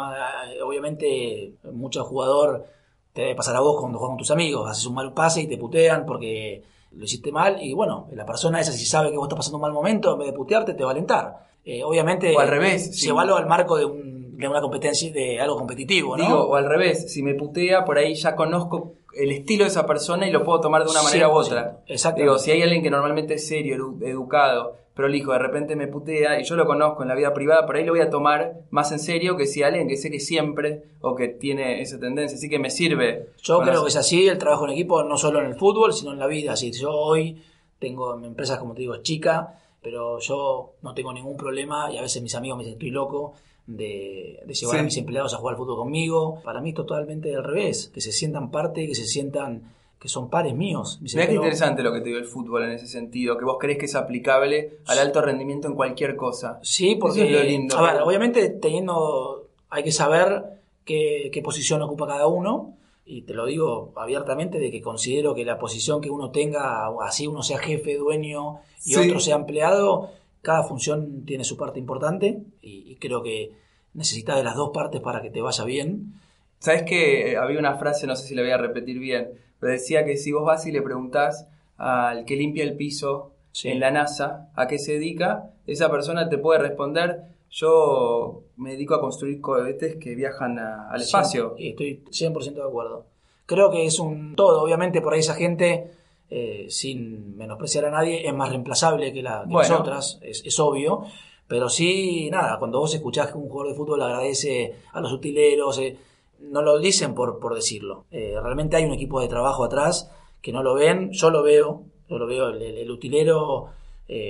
obviamente 0.63 1.55
mucho 1.71 2.05
jugador 2.05 2.65
te 3.11 3.21
debe 3.21 3.35
pasar 3.35 3.55
a 3.55 3.59
vos 3.59 3.79
cuando 3.79 3.99
juegas 3.99 4.13
con 4.13 4.17
tus 4.17 4.31
amigos, 4.31 4.69
haces 4.69 4.85
un 4.85 4.95
mal 4.95 5.13
pase 5.13 5.41
y 5.41 5.47
te 5.47 5.57
putean 5.57 6.05
porque 6.05 6.63
lo 6.95 7.05
hiciste 7.05 7.31
mal 7.31 7.61
y 7.61 7.73
bueno, 7.73 8.07
la 8.13 8.25
persona 8.25 8.59
esa 8.59 8.71
si 8.71 8.85
sabe 8.85 9.11
que 9.11 9.17
vos 9.17 9.25
estás 9.25 9.37
pasando 9.37 9.57
un 9.57 9.63
mal 9.63 9.73
momento, 9.73 10.13
en 10.13 10.19
vez 10.19 10.27
de 10.27 10.33
putearte 10.33 10.73
te 10.73 10.83
va 10.83 10.91
a 10.91 10.93
alentar. 10.93 11.47
Eh, 11.65 11.83
obviamente, 11.83 12.35
o 12.35 12.39
al 12.39 12.49
revés, 12.49 12.99
llévalo 13.01 13.37
al 13.37 13.47
marco 13.47 13.77
de, 13.77 13.85
un, 13.85 14.37
de 14.37 14.47
una 14.47 14.59
competencia, 14.59 15.11
de 15.13 15.39
algo 15.39 15.55
competitivo, 15.55 16.17
¿no? 16.17 16.23
Digo, 16.23 16.43
o 16.43 16.55
al 16.55 16.65
revés, 16.65 17.11
si 17.11 17.23
me 17.23 17.35
putea, 17.35 17.85
por 17.85 17.97
ahí 17.97 18.15
ya 18.15 18.35
conozco 18.35 18.95
el 19.15 19.31
estilo 19.31 19.63
de 19.63 19.69
esa 19.69 19.85
persona 19.85 20.27
y 20.27 20.31
lo 20.31 20.43
puedo 20.43 20.59
tomar 20.59 20.83
de 20.83 20.91
una 20.91 21.03
manera 21.03 21.29
u 21.29 21.33
otra. 21.33 21.79
Exacto. 21.87 22.21
Digo, 22.21 22.37
si 22.37 22.51
hay 22.51 22.61
alguien 22.61 22.83
que 22.83 22.89
normalmente 22.89 23.35
es 23.35 23.47
serio, 23.47 23.95
educado, 24.01 24.75
prolijo, 24.93 25.33
de 25.33 25.39
repente 25.39 25.75
me 25.75 25.87
putea 25.87 26.39
y 26.39 26.43
yo 26.43 26.55
lo 26.55 26.65
conozco 26.65 27.01
en 27.01 27.09
la 27.09 27.15
vida 27.15 27.33
privada, 27.33 27.65
por 27.65 27.75
ahí 27.75 27.85
lo 27.85 27.93
voy 27.93 28.01
a 28.01 28.09
tomar 28.09 28.61
más 28.69 28.91
en 28.91 28.99
serio 28.99 29.35
que 29.35 29.47
si 29.47 29.63
alguien 29.63 29.87
que 29.87 29.97
sé 29.97 30.11
que 30.11 30.19
siempre 30.19 30.83
o 31.01 31.15
que 31.15 31.29
tiene 31.29 31.81
esa 31.81 31.99
tendencia. 31.99 32.37
Así 32.37 32.49
que 32.49 32.59
me 32.59 32.69
sirve. 32.69 33.29
Yo 33.41 33.59
creo 33.61 33.83
que 33.83 33.89
es 33.89 33.95
así 33.95 34.27
el 34.27 34.37
trabajo 34.37 34.65
en 34.65 34.71
equipo, 34.71 35.03
no 35.03 35.17
solo 35.17 35.39
en 35.39 35.47
el 35.47 35.55
fútbol, 35.55 35.93
sino 35.93 36.13
en 36.13 36.19
la 36.19 36.27
vida. 36.27 36.53
Así, 36.53 36.71
yo 36.71 36.91
hoy 36.91 37.41
tengo 37.79 38.15
empresas, 38.23 38.59
como 38.59 38.73
te 38.73 38.81
digo, 38.81 38.97
chica, 38.97 39.59
pero 39.81 40.19
yo 40.19 40.73
no 40.81 40.93
tengo 40.93 41.11
ningún 41.11 41.37
problema 41.37 41.91
y 41.91 41.97
a 41.97 42.01
veces 42.01 42.21
mis 42.21 42.35
amigos 42.35 42.57
me 42.57 42.63
dicen 42.63 42.77
estoy 42.77 42.91
loco 42.91 43.33
de, 43.65 44.43
llevar 44.47 44.79
a 44.79 44.83
mis 44.83 44.97
empleados 44.97 45.33
a 45.33 45.37
jugar 45.37 45.53
al 45.53 45.57
fútbol 45.57 45.77
conmigo. 45.77 46.41
Para 46.43 46.61
mí 46.61 46.69
es 46.69 46.75
totalmente 46.75 47.35
al 47.35 47.43
revés, 47.43 47.89
que 47.93 48.01
se 48.01 48.11
sientan 48.11 48.51
parte, 48.51 48.87
que 48.87 48.95
se 48.95 49.05
sientan 49.05 49.73
que 50.03 50.09
son 50.09 50.29
pares 50.29 50.53
míos. 50.53 50.99
Mira 51.01 51.25
qué 51.25 51.35
interesante 51.35 51.81
lo 51.81 51.93
que 51.93 52.01
te 52.01 52.09
dio 52.09 52.17
el 52.17 52.25
fútbol 52.25 52.65
en 52.65 52.71
ese 52.71 52.87
sentido, 52.87 53.37
que 53.37 53.45
vos 53.45 53.55
crees 53.57 53.77
que 53.77 53.85
es 53.85 53.95
aplicable 53.95 54.79
al 54.87 54.99
alto 54.99 55.21
rendimiento 55.21 55.69
en 55.69 55.75
cualquier 55.75 56.17
cosa. 56.17 56.59
Sí, 56.61 56.97
porque 56.99 57.29
lo 57.29 57.41
lindo, 57.41 57.77
a 57.77 57.93
ver, 57.93 58.01
obviamente 58.01 58.49
teniendo, 58.49 59.47
hay 59.69 59.81
que 59.81 59.93
saber 59.93 60.59
qué, 60.83 61.29
qué 61.31 61.41
posición 61.41 61.81
ocupa 61.83 62.05
cada 62.05 62.27
uno, 62.27 62.75
y 63.05 63.21
te 63.21 63.33
lo 63.33 63.45
digo 63.45 63.93
abiertamente 63.95 64.59
de 64.59 64.71
que 64.71 64.81
considero 64.81 65.33
que 65.33 65.45
la 65.45 65.57
posición 65.57 66.01
que 66.01 66.09
uno 66.09 66.31
tenga, 66.31 66.89
así 67.01 67.25
uno 67.25 67.41
sea 67.41 67.59
jefe, 67.59 67.95
dueño 67.95 68.57
y 68.83 68.97
otro 68.97 69.21
sea 69.21 69.37
empleado, 69.37 70.11
cada 70.41 70.63
función 70.63 71.23
tiene 71.23 71.45
su 71.45 71.55
parte 71.55 71.79
importante 71.79 72.41
y, 72.61 72.97
creo 72.97 73.23
que 73.23 73.51
necesitas 73.93 74.35
de 74.35 74.43
las 74.43 74.55
dos 74.55 74.71
partes 74.73 74.99
para 74.99 75.21
que 75.21 75.29
te 75.29 75.39
vaya 75.39 75.63
bien. 75.63 76.15
Sabes 76.59 76.83
que 76.83 77.31
eh, 77.31 77.37
había 77.37 77.57
una 77.57 77.77
frase, 77.77 78.05
no 78.05 78.17
sé 78.17 78.27
si 78.27 78.35
la 78.35 78.41
voy 78.41 78.51
a 78.51 78.57
repetir 78.57 78.99
bien, 78.99 79.31
decía 79.71 80.05
que 80.05 80.17
si 80.17 80.31
vos 80.31 80.45
vas 80.45 80.65
y 80.65 80.71
le 80.71 80.81
preguntás 80.81 81.47
al 81.77 82.25
que 82.25 82.35
limpia 82.35 82.63
el 82.63 82.75
piso 82.75 83.31
en 83.63 83.79
la 83.79 83.91
NASA 83.91 84.49
a 84.55 84.67
qué 84.67 84.79
se 84.79 84.93
dedica, 84.93 85.51
esa 85.67 85.89
persona 85.89 86.29
te 86.29 86.37
puede 86.37 86.59
responder, 86.59 87.23
yo 87.49 88.43
me 88.57 88.71
dedico 88.71 88.95
a 88.95 89.01
construir 89.01 89.39
cohetes 89.41 89.97
que 89.97 90.15
viajan 90.15 90.57
al 90.59 91.01
espacio. 91.01 91.55
Y 91.57 91.69
estoy 91.69 92.03
100% 92.09 92.53
de 92.53 92.63
acuerdo. 92.63 93.05
Creo 93.45 93.69
que 93.69 93.85
es 93.85 93.99
un 93.99 94.35
todo, 94.35 94.61
obviamente 94.63 95.01
por 95.01 95.13
ahí 95.13 95.19
esa 95.19 95.35
gente 95.35 95.91
eh, 96.29 96.65
sin 96.69 97.37
menospreciar 97.37 97.85
a 97.85 97.91
nadie, 97.91 98.27
es 98.27 98.33
más 98.33 98.49
reemplazable 98.49 99.13
que, 99.13 99.21
la, 99.21 99.45
las 99.47 99.69
otras, 99.69 100.19
es, 100.23 100.59
obvio. 100.59 101.03
Pero 101.47 101.69
sí, 101.69 102.29
nada, 102.31 102.57
cuando 102.57 102.79
vos 102.79 102.95
escuchás 102.95 103.31
que 103.31 103.37
un 103.37 103.49
jugador 103.49 103.71
de 103.71 103.77
fútbol 103.77 104.01
agradece 104.01 104.73
a 104.93 104.99
los 104.99 105.11
utileros, 105.11 105.77
eh, 105.77 105.95
no 106.43 106.61
lo 106.61 106.79
dicen 106.79 107.15
por, 107.15 107.39
por 107.39 107.55
decirlo. 107.55 108.05
Eh, 108.11 108.35
realmente 108.41 108.75
hay 108.75 108.85
un 108.85 108.93
equipo 108.93 109.21
de 109.21 109.27
trabajo 109.27 109.63
atrás 109.63 110.11
que 110.41 110.51
no 110.51 110.63
lo 110.63 110.73
ven, 110.75 111.11
yo 111.11 111.29
lo 111.29 111.43
veo, 111.43 111.83
yo 112.09 112.17
lo 112.17 112.27
veo, 112.27 112.49
el, 112.49 112.91
utilero 112.91 113.69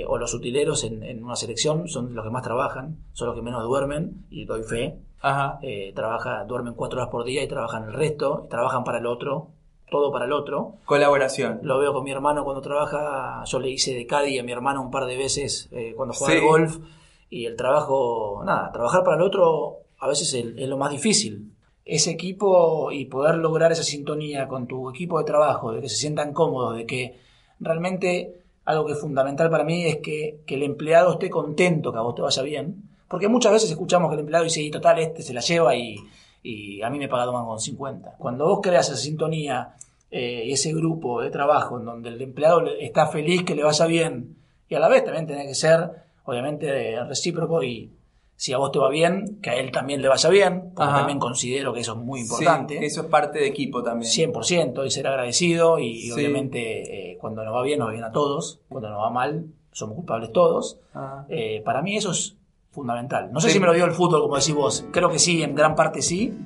o 0.07 0.17
los 0.17 0.33
utileros 0.33 0.83
en, 0.83 1.23
una 1.23 1.35
selección 1.35 1.89
son 1.89 2.15
los 2.15 2.23
que 2.23 2.31
más 2.31 2.43
trabajan, 2.43 2.97
son 3.13 3.27
los 3.27 3.35
que 3.35 3.41
menos 3.41 3.63
duermen, 3.63 4.25
y 4.29 4.45
doy 4.45 4.63
fe. 4.63 4.99
Ajá. 5.21 5.59
trabaja, 5.95 6.43
duermen 6.43 6.73
cuatro 6.73 6.99
horas 6.99 7.09
por 7.11 7.23
día 7.23 7.43
y 7.43 7.47
trabajan 7.47 7.85
el 7.85 7.93
resto, 7.93 8.47
trabajan 8.49 8.83
para 8.83 8.99
el 8.99 9.07
otro, 9.07 9.49
todo 9.93 10.11
para 10.11 10.25
el 10.25 10.33
otro. 10.33 10.77
Colaboración. 10.85 11.59
Lo 11.61 11.77
veo 11.77 11.93
con 11.93 12.03
mi 12.03 12.11
hermano 12.11 12.43
cuando 12.43 12.61
trabaja, 12.61 13.43
yo 13.45 13.59
le 13.59 13.69
hice 13.69 13.93
de 13.93 14.07
Caddy 14.07 14.39
a 14.39 14.43
mi 14.43 14.51
hermano 14.51 14.81
un 14.81 14.89
par 14.89 15.05
de 15.05 15.15
veces 15.15 15.69
eh, 15.71 15.93
cuando 15.95 16.15
juega 16.15 16.33
al 16.33 16.47
golf 16.47 16.77
y 17.29 17.45
el 17.45 17.55
trabajo, 17.55 18.41
nada, 18.43 18.71
trabajar 18.71 19.03
para 19.03 19.17
el 19.17 19.21
otro 19.21 19.77
a 19.99 20.07
veces 20.07 20.33
es, 20.33 20.67
lo 20.67 20.77
más 20.77 20.89
difícil. 20.89 21.52
Ese 21.85 22.11
equipo 22.11 22.91
y 22.91 23.05
poder 23.05 23.35
lograr 23.35 23.71
esa 23.71 23.83
sintonía 23.83 24.47
con 24.47 24.67
tu 24.67 24.89
equipo 24.89 25.19
de 25.19 25.25
trabajo, 25.25 25.71
de 25.71 25.81
que 25.81 25.89
se 25.89 25.97
sientan 25.97 26.33
cómodos, 26.33 26.77
de 26.77 26.85
que 26.85 27.19
realmente 27.59 28.41
algo 28.65 28.85
que 28.85 28.93
es 28.93 28.99
fundamental 28.99 29.49
para 29.49 29.63
mí 29.63 29.85
es 29.85 29.97
que, 29.97 30.39
que 30.45 30.55
el 30.55 30.63
empleado 30.63 31.13
esté 31.13 31.29
contento, 31.29 31.91
que 31.91 31.97
a 31.97 32.01
vos 32.01 32.15
te 32.15 32.21
vaya 32.21 32.41
bien. 32.41 32.89
Porque 33.09 33.27
muchas 33.27 33.51
veces 33.51 33.69
escuchamos 33.69 34.09
que 34.09 34.15
el 34.15 34.21
empleado 34.21 34.45
dice, 34.45 34.61
y 34.61 34.71
total, 34.71 34.99
este 34.99 35.21
se 35.21 35.33
la 35.33 35.41
lleva 35.41 35.75
y, 35.75 35.97
y 36.41 36.81
a 36.81 36.89
mí 36.89 36.97
me 36.97 37.09
paga 37.09 37.31
más 37.31 37.45
con 37.45 37.59
50. 37.59 38.15
Cuando 38.17 38.45
vos 38.45 38.59
creas 38.61 38.89
esa 38.89 38.97
sintonía 38.97 39.75
eh, 40.15 40.51
ese 40.53 40.71
grupo 40.73 41.23
de 41.23 41.31
trabajo 41.31 41.79
en 41.79 41.85
donde 41.85 42.09
el 42.09 42.21
empleado 42.21 42.63
está 42.79 43.07
feliz 43.07 43.41
que 43.43 43.55
le 43.55 43.63
vaya 43.63 43.87
bien 43.87 44.37
y 44.69 44.75
a 44.75 44.79
la 44.79 44.87
vez 44.87 45.03
también 45.03 45.25
tiene 45.25 45.47
que 45.47 45.55
ser, 45.55 45.89
obviamente, 46.25 47.03
recíproco 47.05 47.63
y 47.63 47.89
si 48.43 48.51
a 48.51 48.57
vos 48.57 48.73
te 48.73 48.79
va 48.79 48.89
bien, 48.89 49.39
que 49.41 49.51
a 49.51 49.55
él 49.55 49.71
también 49.71 50.01
le 50.01 50.09
vaya 50.09 50.29
bien, 50.29 50.73
porque 50.75 50.91
también 50.91 51.17
considero 51.17 51.73
que 51.73 51.79
eso 51.79 51.93
es 51.93 51.99
muy 51.99 52.19
importante. 52.19 52.85
eso 52.85 53.03
es 53.03 53.07
parte 53.07 53.39
de 53.39 53.47
equipo 53.47 53.81
también. 53.81 54.11
100% 54.11 54.85
y 54.85 54.91
ser 54.91 55.07
agradecido 55.07 55.79
y, 55.79 56.11
obviamente 56.11 57.11
eh, 57.13 57.17
cuando 57.21 57.45
nos 57.45 57.55
va 57.55 57.63
bien 57.63 57.79
nos 57.79 57.87
va 57.87 57.91
bien 57.93 58.03
a 58.03 58.11
todos, 58.11 58.59
cuando 58.67 58.89
nos 58.89 58.99
va 58.99 59.09
mal 59.11 59.45
somos 59.71 59.95
culpables 59.95 60.33
todos. 60.33 60.77
Eh, 61.29 61.61
para 61.63 61.81
mí 61.81 61.95
eso 61.95 62.11
es 62.11 62.35
fundamental. 62.71 63.31
No 63.31 63.39
sé 63.39 63.49
si 63.49 63.61
me 63.61 63.65
lo 63.65 63.71
dio 63.71 63.85
el 63.85 63.93
fútbol, 63.93 64.19
como 64.23 64.35
decís 64.35 64.53
vos. 64.53 64.85
Creo 64.91 65.09
que 65.09 65.19
sí, 65.19 65.41
en 65.41 65.55
gran 65.55 65.77
parte 65.77 66.01
sí. 66.01 66.37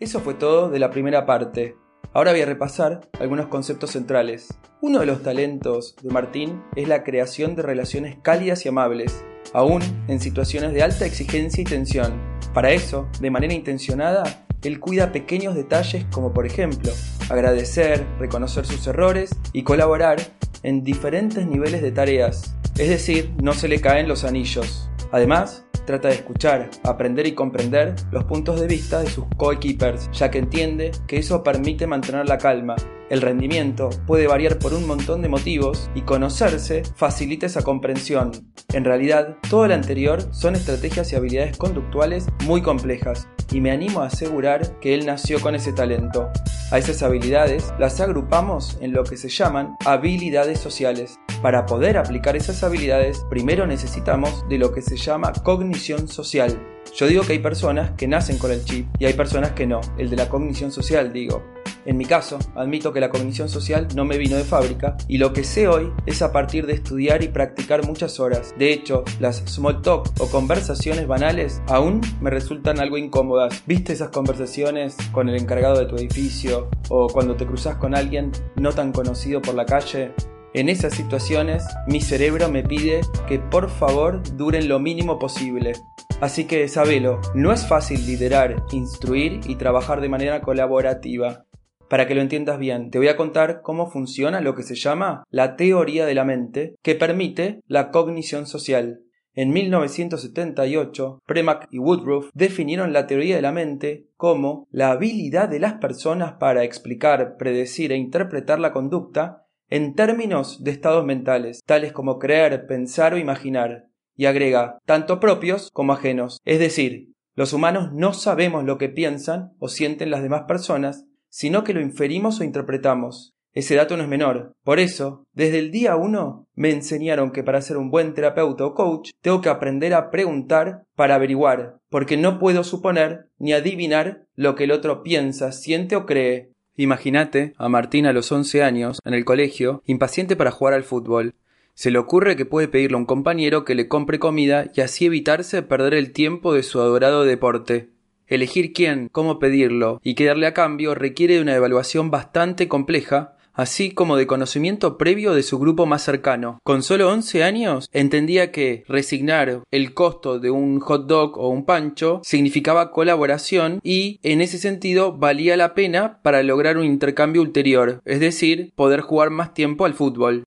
Eso 0.00 0.18
fue 0.18 0.34
todo 0.34 0.68
de 0.68 0.80
la 0.80 0.90
primera 0.90 1.26
parte. 1.26 1.76
Ahora 2.12 2.32
voy 2.32 2.40
a 2.40 2.46
repasar 2.46 3.02
algunos 3.20 3.46
conceptos 3.46 3.92
centrales. 3.92 4.58
Uno 4.80 4.98
de 4.98 5.06
los 5.06 5.22
talentos 5.22 5.94
de 6.02 6.10
Martín 6.10 6.60
es 6.74 6.88
la 6.88 7.04
creación 7.04 7.54
de 7.54 7.62
relaciones 7.62 8.16
cálidas 8.20 8.66
y 8.66 8.68
amables, 8.68 9.24
aún 9.52 9.80
en 10.08 10.18
situaciones 10.18 10.72
de 10.72 10.82
alta 10.82 11.06
exigencia 11.06 11.62
y 11.62 11.64
tensión. 11.64 12.20
Para 12.52 12.72
eso, 12.72 13.08
de 13.20 13.30
manera 13.30 13.54
intencionada, 13.54 14.44
él 14.64 14.80
cuida 14.80 15.12
pequeños 15.12 15.54
detalles 15.54 16.04
como 16.10 16.32
por 16.32 16.46
ejemplo 16.46 16.90
agradecer, 17.28 18.04
reconocer 18.18 18.66
sus 18.66 18.84
errores 18.88 19.30
y 19.52 19.62
colaborar 19.62 20.18
en 20.64 20.82
diferentes 20.82 21.46
niveles 21.46 21.80
de 21.80 21.92
tareas, 21.92 22.56
es 22.76 22.88
decir, 22.88 23.32
no 23.40 23.52
se 23.52 23.68
le 23.68 23.80
caen 23.80 24.08
los 24.08 24.24
anillos. 24.24 24.90
Además, 25.12 25.64
trata 25.86 26.08
de 26.08 26.14
escuchar, 26.14 26.70
aprender 26.84 27.26
y 27.26 27.32
comprender 27.32 27.94
los 28.10 28.24
puntos 28.24 28.60
de 28.60 28.66
vista 28.66 29.00
de 29.00 29.10
sus 29.10 29.24
coequippers, 29.36 30.10
ya 30.12 30.30
que 30.30 30.38
entiende 30.38 30.92
que 31.06 31.18
eso 31.18 31.42
permite 31.42 31.86
mantener 31.86 32.28
la 32.28 32.38
calma. 32.38 32.76
El 33.10 33.22
rendimiento 33.22 33.90
puede 34.06 34.28
variar 34.28 34.58
por 34.58 34.72
un 34.72 34.86
montón 34.86 35.20
de 35.20 35.28
motivos 35.28 35.90
y 35.94 36.02
conocerse 36.02 36.82
facilita 36.94 37.46
esa 37.46 37.62
comprensión. 37.62 38.30
En 38.72 38.84
realidad, 38.84 39.36
todo 39.48 39.66
lo 39.66 39.74
anterior 39.74 40.32
son 40.32 40.54
estrategias 40.54 41.12
y 41.12 41.16
habilidades 41.16 41.56
conductuales 41.56 42.26
muy 42.46 42.62
complejas, 42.62 43.28
y 43.50 43.60
me 43.60 43.72
animo 43.72 44.00
a 44.00 44.06
asegurar 44.06 44.78
que 44.78 44.94
él 44.94 45.06
nació 45.06 45.40
con 45.40 45.56
ese 45.56 45.72
talento. 45.72 46.30
A 46.72 46.78
esas 46.78 47.02
habilidades 47.02 47.74
las 47.80 48.00
agrupamos 48.00 48.78
en 48.80 48.92
lo 48.92 49.02
que 49.02 49.16
se 49.16 49.28
llaman 49.28 49.74
habilidades 49.84 50.60
sociales. 50.60 51.18
Para 51.42 51.66
poder 51.66 51.98
aplicar 51.98 52.36
esas 52.36 52.62
habilidades, 52.62 53.26
primero 53.28 53.66
necesitamos 53.66 54.48
de 54.48 54.58
lo 54.58 54.72
que 54.72 54.80
se 54.80 54.96
llama 54.96 55.32
cognición 55.32 56.06
social. 56.06 56.56
Yo 56.94 57.08
digo 57.08 57.24
que 57.24 57.32
hay 57.32 57.38
personas 57.40 57.90
que 57.96 58.06
nacen 58.06 58.38
con 58.38 58.52
el 58.52 58.64
chip 58.64 58.86
y 59.00 59.06
hay 59.06 59.14
personas 59.14 59.50
que 59.50 59.66
no, 59.66 59.80
el 59.98 60.10
de 60.10 60.16
la 60.16 60.28
cognición 60.28 60.70
social 60.70 61.12
digo. 61.12 61.42
En 61.86 61.96
mi 61.96 62.04
caso, 62.04 62.38
admito 62.54 62.92
que 62.92 63.00
la 63.00 63.10
cognición 63.10 63.48
social 63.48 63.88
no 63.94 64.04
me 64.04 64.18
vino 64.18 64.36
de 64.36 64.44
fábrica 64.44 64.96
y 65.08 65.18
lo 65.18 65.32
que 65.32 65.44
sé 65.44 65.68
hoy 65.68 65.92
es 66.06 66.22
a 66.22 66.32
partir 66.32 66.66
de 66.66 66.74
estudiar 66.74 67.22
y 67.22 67.28
practicar 67.28 67.86
muchas 67.86 68.20
horas. 68.20 68.54
De 68.58 68.72
hecho, 68.72 69.04
las 69.18 69.42
small 69.46 69.82
talk 69.82 70.10
o 70.18 70.26
conversaciones 70.26 71.06
banales 71.06 71.62
aún 71.66 72.00
me 72.20 72.30
resultan 72.30 72.80
algo 72.80 72.98
incómodas. 72.98 73.62
¿Viste 73.66 73.92
esas 73.92 74.10
conversaciones 74.10 74.96
con 75.12 75.28
el 75.28 75.36
encargado 75.36 75.78
de 75.78 75.86
tu 75.86 75.96
edificio 75.96 76.68
o 76.88 77.08
cuando 77.08 77.36
te 77.36 77.46
cruzas 77.46 77.76
con 77.76 77.94
alguien 77.94 78.32
no 78.56 78.72
tan 78.72 78.92
conocido 78.92 79.40
por 79.40 79.54
la 79.54 79.64
calle? 79.64 80.12
En 80.52 80.68
esas 80.68 80.94
situaciones, 80.94 81.64
mi 81.86 82.00
cerebro 82.00 82.50
me 82.50 82.64
pide 82.64 83.02
que 83.28 83.38
por 83.38 83.70
favor 83.70 84.20
duren 84.36 84.68
lo 84.68 84.80
mínimo 84.80 85.18
posible. 85.18 85.74
Así 86.20 86.44
que 86.44 86.66
sabelo, 86.68 87.20
no 87.34 87.52
es 87.52 87.66
fácil 87.66 88.04
liderar, 88.04 88.64
instruir 88.72 89.40
y 89.46 89.54
trabajar 89.54 90.00
de 90.00 90.08
manera 90.08 90.42
colaborativa. 90.42 91.46
Para 91.90 92.06
que 92.06 92.14
lo 92.14 92.20
entiendas 92.20 92.60
bien, 92.60 92.92
te 92.92 92.98
voy 92.98 93.08
a 93.08 93.16
contar 93.16 93.62
cómo 93.62 93.90
funciona 93.90 94.40
lo 94.40 94.54
que 94.54 94.62
se 94.62 94.76
llama 94.76 95.24
la 95.28 95.56
teoría 95.56 96.06
de 96.06 96.14
la 96.14 96.24
mente, 96.24 96.76
que 96.82 96.94
permite 96.94 97.62
la 97.66 97.90
cognición 97.90 98.46
social. 98.46 99.00
En 99.34 99.50
1978, 99.50 101.18
Premack 101.26 101.66
y 101.72 101.80
Woodruff 101.80 102.30
definieron 102.32 102.92
la 102.92 103.08
teoría 103.08 103.34
de 103.34 103.42
la 103.42 103.50
mente 103.50 104.06
como 104.16 104.68
la 104.70 104.92
habilidad 104.92 105.48
de 105.48 105.58
las 105.58 105.74
personas 105.74 106.34
para 106.34 106.62
explicar, 106.62 107.36
predecir 107.36 107.90
e 107.90 107.96
interpretar 107.96 108.60
la 108.60 108.72
conducta 108.72 109.48
en 109.68 109.96
términos 109.96 110.62
de 110.62 110.70
estados 110.70 111.04
mentales, 111.04 111.58
tales 111.66 111.92
como 111.92 112.20
creer, 112.20 112.68
pensar 112.68 113.14
o 113.14 113.18
imaginar, 113.18 113.86
y 114.14 114.26
agrega, 114.26 114.78
tanto 114.84 115.18
propios 115.18 115.70
como 115.72 115.92
ajenos. 115.92 116.38
Es 116.44 116.60
decir, 116.60 117.08
los 117.34 117.52
humanos 117.52 117.90
no 117.92 118.12
sabemos 118.12 118.62
lo 118.62 118.78
que 118.78 118.88
piensan 118.88 119.54
o 119.58 119.66
sienten 119.66 120.12
las 120.12 120.22
demás 120.22 120.42
personas, 120.46 121.06
sino 121.30 121.64
que 121.64 121.72
lo 121.72 121.80
inferimos 121.80 122.40
o 122.40 122.44
interpretamos. 122.44 123.32
Ese 123.52 123.74
dato 123.74 123.96
no 123.96 124.04
es 124.04 124.08
menor. 124.08 124.52
Por 124.62 124.78
eso, 124.78 125.24
desde 125.32 125.58
el 125.58 125.72
día 125.72 125.96
uno, 125.96 126.46
me 126.54 126.70
enseñaron 126.70 127.32
que 127.32 127.42
para 127.42 127.62
ser 127.62 127.78
un 127.78 127.90
buen 127.90 128.14
terapeuta 128.14 128.64
o 128.64 128.74
coach, 128.74 129.10
tengo 129.20 129.40
que 129.40 129.48
aprender 129.48 129.92
a 129.94 130.10
preguntar 130.10 130.84
para 130.94 131.16
averiguar, 131.16 131.78
porque 131.88 132.16
no 132.16 132.38
puedo 132.38 132.62
suponer 132.62 133.26
ni 133.38 133.52
adivinar 133.52 134.26
lo 134.36 134.54
que 134.54 134.64
el 134.64 134.72
otro 134.72 135.02
piensa, 135.02 135.50
siente 135.50 135.96
o 135.96 136.06
cree. 136.06 136.52
Imagínate 136.76 137.54
a 137.58 137.68
Martín 137.68 138.06
a 138.06 138.12
los 138.12 138.30
once 138.30 138.62
años, 138.62 139.00
en 139.04 139.14
el 139.14 139.24
colegio, 139.24 139.82
impaciente 139.84 140.36
para 140.36 140.52
jugar 140.52 140.74
al 140.74 140.84
fútbol. 140.84 141.34
Se 141.74 141.90
le 141.90 141.98
ocurre 141.98 142.36
que 142.36 142.46
puede 142.46 142.68
pedirle 142.68 142.96
a 142.96 142.98
un 143.00 143.06
compañero 143.06 143.64
que 143.64 143.74
le 143.74 143.88
compre 143.88 144.18
comida 144.18 144.66
y 144.74 144.80
así 144.80 145.06
evitarse 145.06 145.62
perder 145.62 145.94
el 145.94 146.12
tiempo 146.12 146.54
de 146.54 146.62
su 146.62 146.80
adorado 146.80 147.24
deporte. 147.24 147.88
Elegir 148.30 148.72
quién, 148.72 149.08
cómo 149.10 149.40
pedirlo 149.40 150.00
y 150.04 150.14
qué 150.14 150.24
darle 150.24 150.46
a 150.46 150.54
cambio 150.54 150.94
requiere 150.94 151.34
de 151.34 151.40
una 151.40 151.56
evaluación 151.56 152.12
bastante 152.12 152.68
compleja, 152.68 153.36
así 153.54 153.90
como 153.90 154.16
de 154.16 154.28
conocimiento 154.28 154.96
previo 154.96 155.34
de 155.34 155.42
su 155.42 155.58
grupo 155.58 155.84
más 155.84 156.02
cercano. 156.02 156.60
Con 156.62 156.84
solo 156.84 157.10
11 157.10 157.42
años 157.42 157.90
entendía 157.92 158.52
que 158.52 158.84
resignar 158.86 159.64
el 159.72 159.94
costo 159.94 160.38
de 160.38 160.52
un 160.52 160.78
hot 160.78 161.08
dog 161.08 161.38
o 161.38 161.48
un 161.48 161.64
pancho 161.64 162.20
significaba 162.22 162.92
colaboración 162.92 163.80
y 163.82 164.20
en 164.22 164.40
ese 164.40 164.58
sentido 164.58 165.12
valía 165.18 165.56
la 165.56 165.74
pena 165.74 166.22
para 166.22 166.44
lograr 166.44 166.78
un 166.78 166.84
intercambio 166.84 167.42
ulterior, 167.42 168.00
es 168.04 168.20
decir, 168.20 168.72
poder 168.76 169.00
jugar 169.00 169.30
más 169.30 169.54
tiempo 169.54 169.86
al 169.86 169.94
fútbol. 169.94 170.44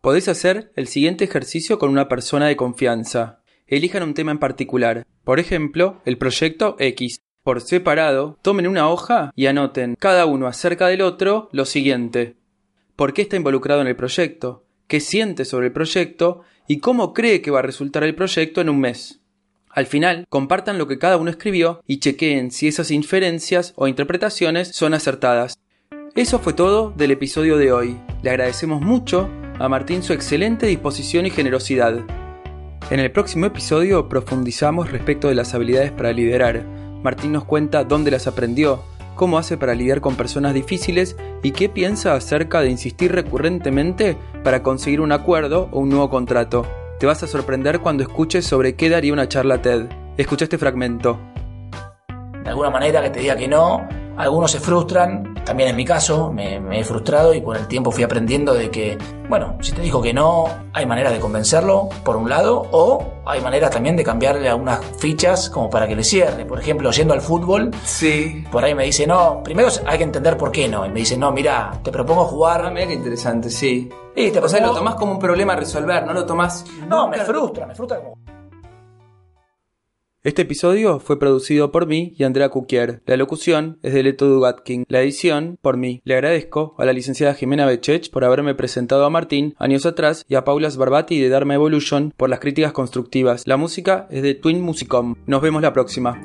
Podés 0.00 0.28
hacer 0.28 0.72
el 0.74 0.86
siguiente 0.86 1.24
ejercicio 1.24 1.78
con 1.78 1.90
una 1.90 2.08
persona 2.08 2.46
de 2.46 2.56
confianza. 2.56 3.42
Elijan 3.66 4.04
un 4.04 4.14
tema 4.14 4.30
en 4.30 4.38
particular, 4.38 5.04
por 5.24 5.40
ejemplo, 5.40 6.00
el 6.04 6.18
proyecto 6.18 6.76
X. 6.78 7.18
Por 7.46 7.60
separado, 7.60 8.36
tomen 8.42 8.66
una 8.66 8.88
hoja 8.88 9.30
y 9.36 9.46
anoten 9.46 9.94
cada 10.00 10.26
uno 10.26 10.48
acerca 10.48 10.88
del 10.88 11.00
otro 11.00 11.48
lo 11.52 11.64
siguiente 11.64 12.34
por 12.96 13.12
qué 13.12 13.22
está 13.22 13.36
involucrado 13.36 13.82
en 13.82 13.86
el 13.86 13.94
proyecto, 13.94 14.64
qué 14.88 14.98
siente 14.98 15.44
sobre 15.44 15.66
el 15.66 15.72
proyecto 15.72 16.40
y 16.66 16.80
cómo 16.80 17.14
cree 17.14 17.42
que 17.42 17.52
va 17.52 17.60
a 17.60 17.62
resultar 17.62 18.02
el 18.02 18.16
proyecto 18.16 18.60
en 18.60 18.68
un 18.68 18.80
mes. 18.80 19.20
Al 19.70 19.86
final, 19.86 20.24
compartan 20.28 20.76
lo 20.76 20.88
que 20.88 20.98
cada 20.98 21.18
uno 21.18 21.30
escribió 21.30 21.84
y 21.86 22.00
chequeen 22.00 22.50
si 22.50 22.66
esas 22.66 22.90
inferencias 22.90 23.74
o 23.76 23.86
interpretaciones 23.86 24.74
son 24.74 24.92
acertadas. 24.92 25.56
Eso 26.16 26.40
fue 26.40 26.52
todo 26.52 26.90
del 26.96 27.12
episodio 27.12 27.58
de 27.58 27.70
hoy. 27.70 27.96
Le 28.24 28.30
agradecemos 28.30 28.80
mucho 28.80 29.30
a 29.60 29.68
Martín 29.68 30.02
su 30.02 30.12
excelente 30.12 30.66
disposición 30.66 31.26
y 31.26 31.30
generosidad. 31.30 32.04
En 32.90 32.98
el 32.98 33.12
próximo 33.12 33.46
episodio 33.46 34.08
profundizamos 34.08 34.90
respecto 34.90 35.28
de 35.28 35.36
las 35.36 35.54
habilidades 35.54 35.92
para 35.92 36.12
liderar. 36.12 36.85
Martín 37.02 37.32
nos 37.32 37.44
cuenta 37.44 37.84
dónde 37.84 38.10
las 38.10 38.26
aprendió, 38.26 38.82
cómo 39.14 39.38
hace 39.38 39.56
para 39.56 39.74
lidiar 39.74 40.00
con 40.00 40.16
personas 40.16 40.54
difíciles 40.54 41.16
y 41.42 41.52
qué 41.52 41.68
piensa 41.68 42.14
acerca 42.14 42.60
de 42.60 42.70
insistir 42.70 43.12
recurrentemente 43.12 44.16
para 44.44 44.62
conseguir 44.62 45.00
un 45.00 45.12
acuerdo 45.12 45.68
o 45.72 45.80
un 45.80 45.88
nuevo 45.88 46.10
contrato. 46.10 46.66
Te 46.98 47.06
vas 47.06 47.22
a 47.22 47.26
sorprender 47.26 47.80
cuando 47.80 48.02
escuches 48.02 48.46
sobre 48.46 48.74
qué 48.74 48.88
daría 48.88 49.12
una 49.12 49.28
charla 49.28 49.60
TED. 49.60 49.86
Escucha 50.16 50.44
este 50.44 50.58
fragmento. 50.58 51.18
De 52.42 52.50
alguna 52.50 52.70
manera 52.70 53.02
que 53.02 53.10
te 53.10 53.20
diga 53.20 53.36
que 53.36 53.48
no, 53.48 53.86
algunos 54.16 54.50
se 54.50 54.60
frustran, 54.60 55.34
también 55.44 55.70
en 55.70 55.76
mi 55.76 55.84
caso 55.84 56.32
me, 56.32 56.56
he 56.78 56.84
frustrado 56.84 57.34
y 57.34 57.42
con 57.42 57.56
el 57.56 57.66
tiempo 57.66 57.90
fui 57.90 58.02
aprendiendo 58.02 58.54
de 58.54 58.70
que, 58.70 58.98
bueno, 59.28 59.56
si 59.60 59.72
te 59.72 59.82
dijo 59.82 60.00
que 60.00 60.12
no, 60.12 60.46
hay 60.72 60.86
maneras 60.86 61.12
de 61.12 61.20
convencerlo, 61.20 61.88
por 62.04 62.16
un 62.16 62.28
lado, 62.28 62.66
o 62.72 63.22
hay 63.26 63.40
maneras 63.40 63.70
también 63.70 63.96
de 63.96 64.04
cambiarle 64.04 64.48
algunas 64.48 64.84
fichas 64.98 65.50
como 65.50 65.68
para 65.68 65.86
que 65.86 65.96
le 65.96 66.04
cierre. 66.04 66.44
Por 66.46 66.58
ejemplo, 66.58 66.90
yendo 66.90 67.14
al 67.14 67.20
fútbol, 67.20 67.70
sí. 67.84 68.44
por 68.50 68.64
ahí 68.64 68.74
me 68.74 68.84
dice, 68.84 69.06
no, 69.06 69.42
primero 69.42 69.68
hay 69.86 69.98
que 69.98 70.04
entender 70.04 70.36
por 70.36 70.50
qué 70.50 70.68
no. 70.68 70.86
Y 70.86 70.88
me 70.90 71.00
dice, 71.00 71.16
no, 71.16 71.30
mira, 71.32 71.78
te 71.82 71.90
propongo 71.90 72.24
jugar. 72.24 72.64
Ah, 72.64 72.70
mira 72.70 72.86
qué 72.86 72.94
interesante, 72.94 73.50
sí. 73.50 73.88
Y 74.14 74.30
te 74.30 74.38
o 74.38 74.48
sea, 74.48 74.60
lo 74.60 74.72
tomás 74.72 74.94
como 74.94 75.12
un 75.12 75.18
problema 75.18 75.52
a 75.52 75.56
resolver, 75.56 76.06
no 76.06 76.12
lo 76.12 76.24
tomás. 76.24 76.64
No, 76.88 77.08
me 77.08 77.18
frustra, 77.18 77.66
me 77.66 77.74
frustra 77.74 77.98
como. 77.98 78.35
Este 80.26 80.42
episodio 80.42 80.98
fue 80.98 81.20
producido 81.20 81.70
por 81.70 81.86
mí 81.86 82.12
y 82.18 82.24
Andrea 82.24 82.48
Cuquier. 82.48 83.00
La 83.06 83.16
locución 83.16 83.78
es 83.84 83.94
de 83.94 84.02
Leto 84.02 84.26
Dugatkin. 84.26 84.84
La 84.88 85.00
edición 85.00 85.56
por 85.62 85.76
mí. 85.76 86.00
Le 86.02 86.14
agradezco 86.14 86.74
a 86.78 86.84
la 86.84 86.92
licenciada 86.92 87.34
Jimena 87.34 87.64
Bechech 87.64 88.10
por 88.10 88.24
haberme 88.24 88.56
presentado 88.56 89.04
a 89.04 89.10
Martín 89.10 89.54
años 89.56 89.86
atrás 89.86 90.24
y 90.28 90.34
a 90.34 90.42
Paula 90.42 90.68
Sbarbati 90.68 91.20
de 91.20 91.28
Dharma 91.28 91.54
Evolution 91.54 92.12
por 92.16 92.28
las 92.28 92.40
críticas 92.40 92.72
constructivas. 92.72 93.46
La 93.46 93.56
música 93.56 94.08
es 94.10 94.24
de 94.24 94.34
Twin 94.34 94.62
Musicom. 94.62 95.14
Nos 95.26 95.42
vemos 95.42 95.62
la 95.62 95.72
próxima. 95.72 96.20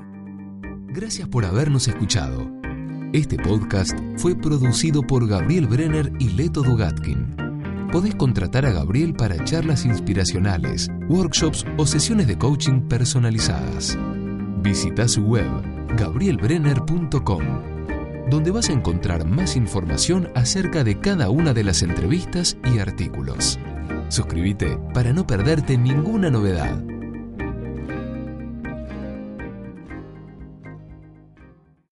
Gracias 0.87 1.27
por 1.27 1.45
habernos 1.45 1.87
escuchado. 1.87 2.49
Este 3.13 3.37
podcast 3.37 3.95
fue 4.17 4.35
producido 4.35 5.03
por 5.03 5.27
Gabriel 5.27 5.67
Brenner 5.67 6.11
y 6.17 6.29
Leto 6.29 6.63
Dugatkin 6.63 7.50
podés 7.91 8.15
contratar 8.15 8.65
a 8.65 8.71
Gabriel 8.71 9.13
para 9.13 9.43
charlas 9.43 9.85
inspiracionales, 9.85 10.87
workshops 11.09 11.65
o 11.77 11.85
sesiones 11.85 12.27
de 12.27 12.37
coaching 12.37 12.81
personalizadas. 12.87 13.97
Visita 14.61 15.07
su 15.07 15.23
web 15.23 15.49
gabrielbrenner.com, 15.97 17.43
donde 18.29 18.51
vas 18.51 18.69
a 18.69 18.73
encontrar 18.73 19.25
más 19.25 19.55
información 19.55 20.29
acerca 20.35 20.83
de 20.83 20.99
cada 20.99 21.29
una 21.29 21.53
de 21.53 21.63
las 21.63 21.83
entrevistas 21.83 22.57
y 22.73 22.79
artículos. 22.79 23.59
Suscríbete 24.07 24.77
para 24.93 25.13
no 25.13 25.27
perderte 25.27 25.77
ninguna 25.77 26.29
novedad. 26.29 26.81